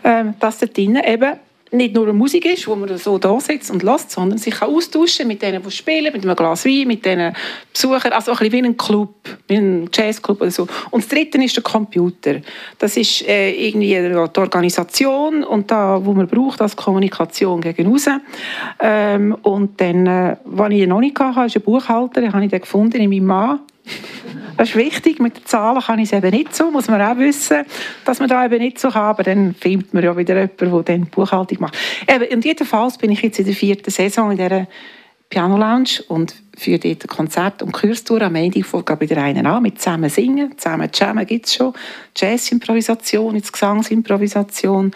[0.04, 1.34] ähm, dass dort drinnen eben
[1.72, 5.26] nicht nur Musik ist, wo man so da sitzt und lässt, sondern sich kann austauschen
[5.26, 7.32] mit denen, die spielen, mit einem Glas Wein, mit den
[7.72, 9.14] Besuchern, also ein bisschen wie ein Club,
[9.48, 10.66] wie ein Jazzclub oder so.
[10.90, 12.36] Und das Dritte ist der Computer.
[12.78, 18.06] Das ist äh, irgendwie die Organisation und da, wo man braucht, als Kommunikation gegen raus.
[18.80, 22.50] Ähm, und dann, äh, was ich noch nicht hatte, ist ein Buchhalter, den habe ich
[22.50, 23.60] gefunden in meinem Mann.
[24.56, 25.20] Das ist wichtig.
[25.20, 26.70] Mit den Zahlen kann ich es eben nicht so.
[26.70, 27.64] Muss man auch wissen,
[28.04, 29.02] dass man da eben nicht so kann.
[29.02, 31.76] Aber dann findet man ja wieder jemanden, der dann Buchhaltung macht.
[32.08, 34.66] Eben, und jedenfalls bin ich jetzt in der vierten Saison in dieser
[35.28, 38.22] Piano Lounge und für dort Konzert und Kurstour.
[38.22, 41.74] Am Ende fängt wieder einen an mit zusammen singen, zusammen jammen gibt es schon.
[42.16, 44.92] Jazz-Improvisation, jetzt Gesangsimprovisation.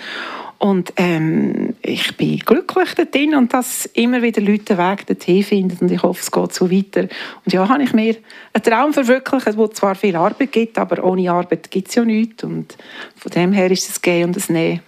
[0.60, 5.78] Und ähm, ich bin glücklich darin und dass immer wieder Leute den Weg dorthin finden
[5.80, 7.08] und ich hoffe, es geht so weiter.
[7.44, 8.16] Und ja, habe ich mir
[8.52, 12.44] einen Traum verwirklicht, wo zwar viel Arbeit gibt, aber ohne Arbeit gibt es ja nichts
[12.44, 12.76] und
[13.16, 14.80] von dem her ist es Gehen und das Nehmen.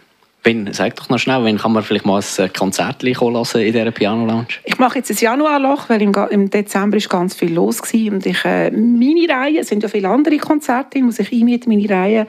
[0.45, 3.91] Wenn, sag doch noch schnell, wann kann man vielleicht mal ein Konzert hören in dieser
[3.93, 4.49] Piano Lounge?
[4.65, 8.13] Ich mache jetzt ein Januarloch, weil im, im Dezember ist ganz viel los war.
[8.13, 11.73] und ich äh, meine Reihe, es sind ja viele andere Konzerte, muss ich einmieten.
[11.73, 12.27] Meine Reihe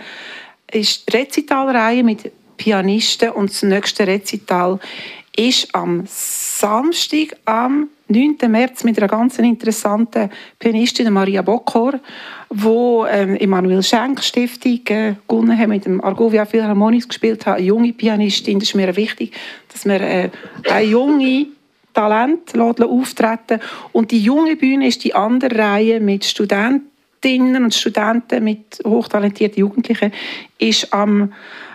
[0.71, 4.79] ist die Rezitalreihe mit Pianisten und das nächste Rezital
[5.35, 8.37] ist am Samstag, am 9.
[8.47, 10.29] März mit einer ganz interessanten
[10.59, 11.93] Pianistin, Maria Bockhor,
[12.51, 12.67] die
[13.09, 17.93] ähm, Emanuel Schenk Stiftung äh, gewonnen hat, mit dem Argovia Philharmonics gespielt hat, eine junge
[17.93, 18.59] Pianistin.
[18.59, 19.33] Das ist mir wichtig,
[19.71, 20.29] dass wir äh,
[20.69, 21.47] eine junge
[21.93, 23.59] Talent auftreten
[23.91, 30.11] Und die junge Bühne ist die andere Reihe mit Studentinnen und Studenten, mit hochtalentierten Jugendlichen,
[30.59, 31.33] ist am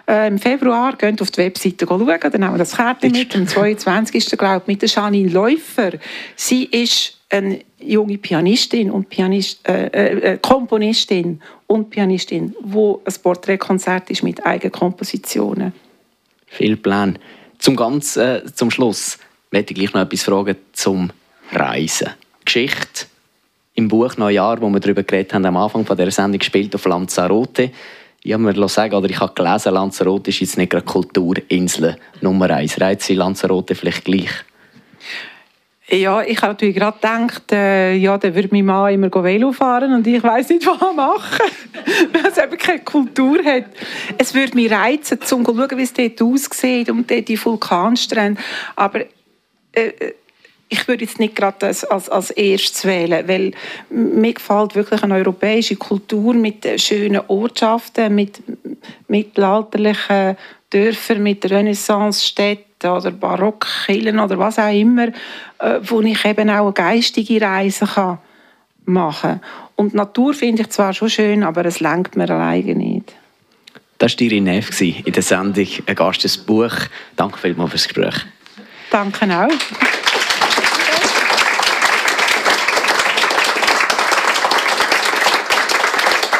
[0.08, 3.36] äh, Im Februar geht auf die Webseite schauen, dann nehmen wir das Kärtchen mit.
[3.36, 4.38] Am 22.
[4.38, 5.92] glaube ich, mit der Janine Läufer.
[6.34, 13.14] Sie ist eine junge Pianistin und Pianist, äh, äh, äh, Komponistin und Pianistin, wo ein
[13.22, 15.74] Porträtkonzert ist mit eigenen Kompositionen.
[16.46, 17.18] Viel Plan.
[17.58, 19.18] Zum ganz äh, zum Schluss
[19.50, 21.10] möchte ich gleich noch etwas fragen zum
[21.52, 22.08] Reisen.
[22.44, 23.06] Geschichte
[23.74, 26.86] im Buch Neujahr, wo wir darüber geredet haben, am Anfang von der Sendung gespielt auf
[26.86, 27.70] Lanzarote
[28.28, 32.50] ich habe mir sagen, oder ich habe gelesen, Lanzarote ist jetzt nicht gerade Kulturinsel Nummer
[32.50, 32.78] eins.
[32.78, 34.28] Reizt Sie Lanzarote vielleicht gleich?
[35.88, 39.94] Ja, ich habe natürlich gerade gedacht, äh, ja, dann würde mein Mann immer Velo fahren
[39.94, 41.46] und ich weiß nicht, was machen,
[42.12, 43.64] weil es eben keine Kultur hat.
[44.18, 48.38] Es würde mich reizen, zu schauen, wie es dort aussieht und dort die Vulkanstrände.
[48.76, 49.00] Aber
[49.72, 50.14] äh, äh
[50.68, 53.52] ich würde jetzt nicht gerade als, als, als erstes wählen, weil
[53.90, 58.42] mir gefällt wirklich eine europäische Kultur mit schönen Ortschaften, mit
[59.08, 60.36] mittelalterlichen
[60.70, 65.08] Dörfern, mit Renaissance-Städten oder Barockkirchen oder was auch immer,
[65.58, 68.18] äh, wo ich eben auch eine geistige Reise kann
[68.88, 69.40] machen kann.
[69.76, 73.14] Und die Natur finde ich zwar schon schön, aber es lenkt mir alleine nicht.
[73.98, 76.74] Das war Irin Neff in der Sendung «Ein Gast, ein Buch».
[77.16, 78.14] Danke vielmals fürs Gespräch.
[78.90, 79.48] Danke auch.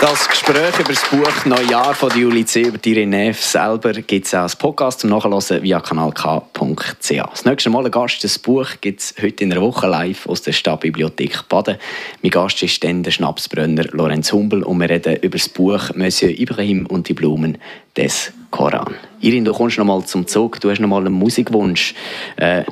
[0.00, 2.62] Das Gespräch über das Buch Neujahr von Juli C.
[2.62, 7.10] über die Neff selber gibt es auch als Podcast zum Nachhören via kanalk.ch.
[7.10, 10.42] Das nächste Mal ein Gast, das Buch gibt es heute in einer Woche live aus
[10.42, 11.78] der Stadtbibliothek Baden.
[12.22, 16.30] Mein Gast ist dann der Schnapsbrenner Lorenz Humbel und wir reden über das Buch Monsieur
[16.30, 17.58] Ibrahim und die Blumen
[17.96, 18.94] des Koran.
[19.20, 21.94] Irin, du kommst noch mal zum Zug, du hast noch mal einen Musikwunsch.
[22.36, 22.62] Äh,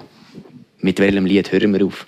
[0.79, 2.07] mit welchem Lied hören wir auf?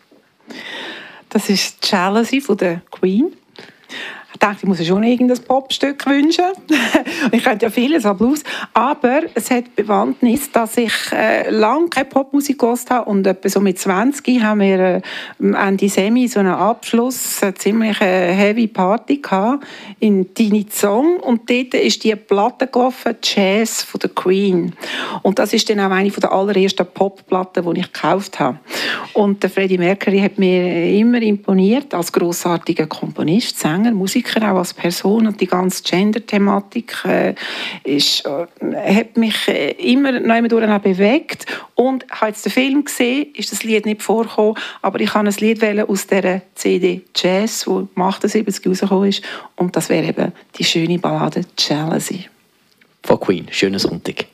[1.29, 3.33] Das ist Jealousy von der Queen.
[4.31, 6.45] Ich dachte, ich muss schon irgendein Popstück wünschen.
[7.33, 8.45] ich könnte ja vieles am Blues.
[8.74, 13.61] Aber es hat Bewandtnis, dass ich äh, lange keine Popmusik gehört habe und etwa so
[13.61, 15.01] mit 20 haben wir äh,
[15.39, 19.66] Ende Semi so einen Abschluss, eine ziemlich äh, heavy Party gehabt
[19.99, 24.74] in Tiny Song und dort ist die Platte gelaufen, Jazz von der Queen.
[25.22, 28.59] Und das ist dann auch eine der allerersten Popplatten, die ich gekauft habe.
[29.14, 34.59] Und der Freddie Mercury hat mir immer imponiert als großartiger Komponist, Sänger, Musiker Musiker, auch
[34.59, 37.35] als Person und die ganze Gender-Thematik äh,
[37.85, 43.29] äh, hat mich äh, immer noch durch bewegt und ich habe jetzt den Film gesehen,
[43.35, 47.89] ist das Lied nicht vorgekommen, aber ich habe ein Lied aus der CD Jazz, wo
[47.97, 49.23] 78 rausgekommen ist
[49.57, 52.27] und das wäre eben die schöne Ballade Jealousy.
[53.03, 53.47] Von Queen.
[53.51, 54.27] Schönen Sonntag.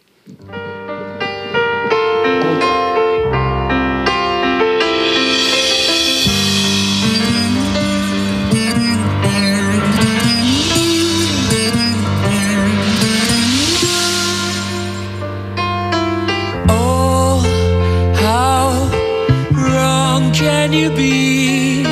[20.75, 21.85] You be?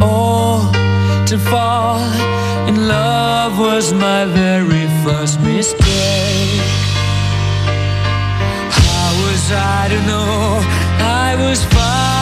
[0.00, 0.72] Oh,
[1.26, 2.00] to fall
[2.68, 6.60] in love was my very first mistake.
[8.80, 10.60] How was I to know
[11.24, 12.15] I was far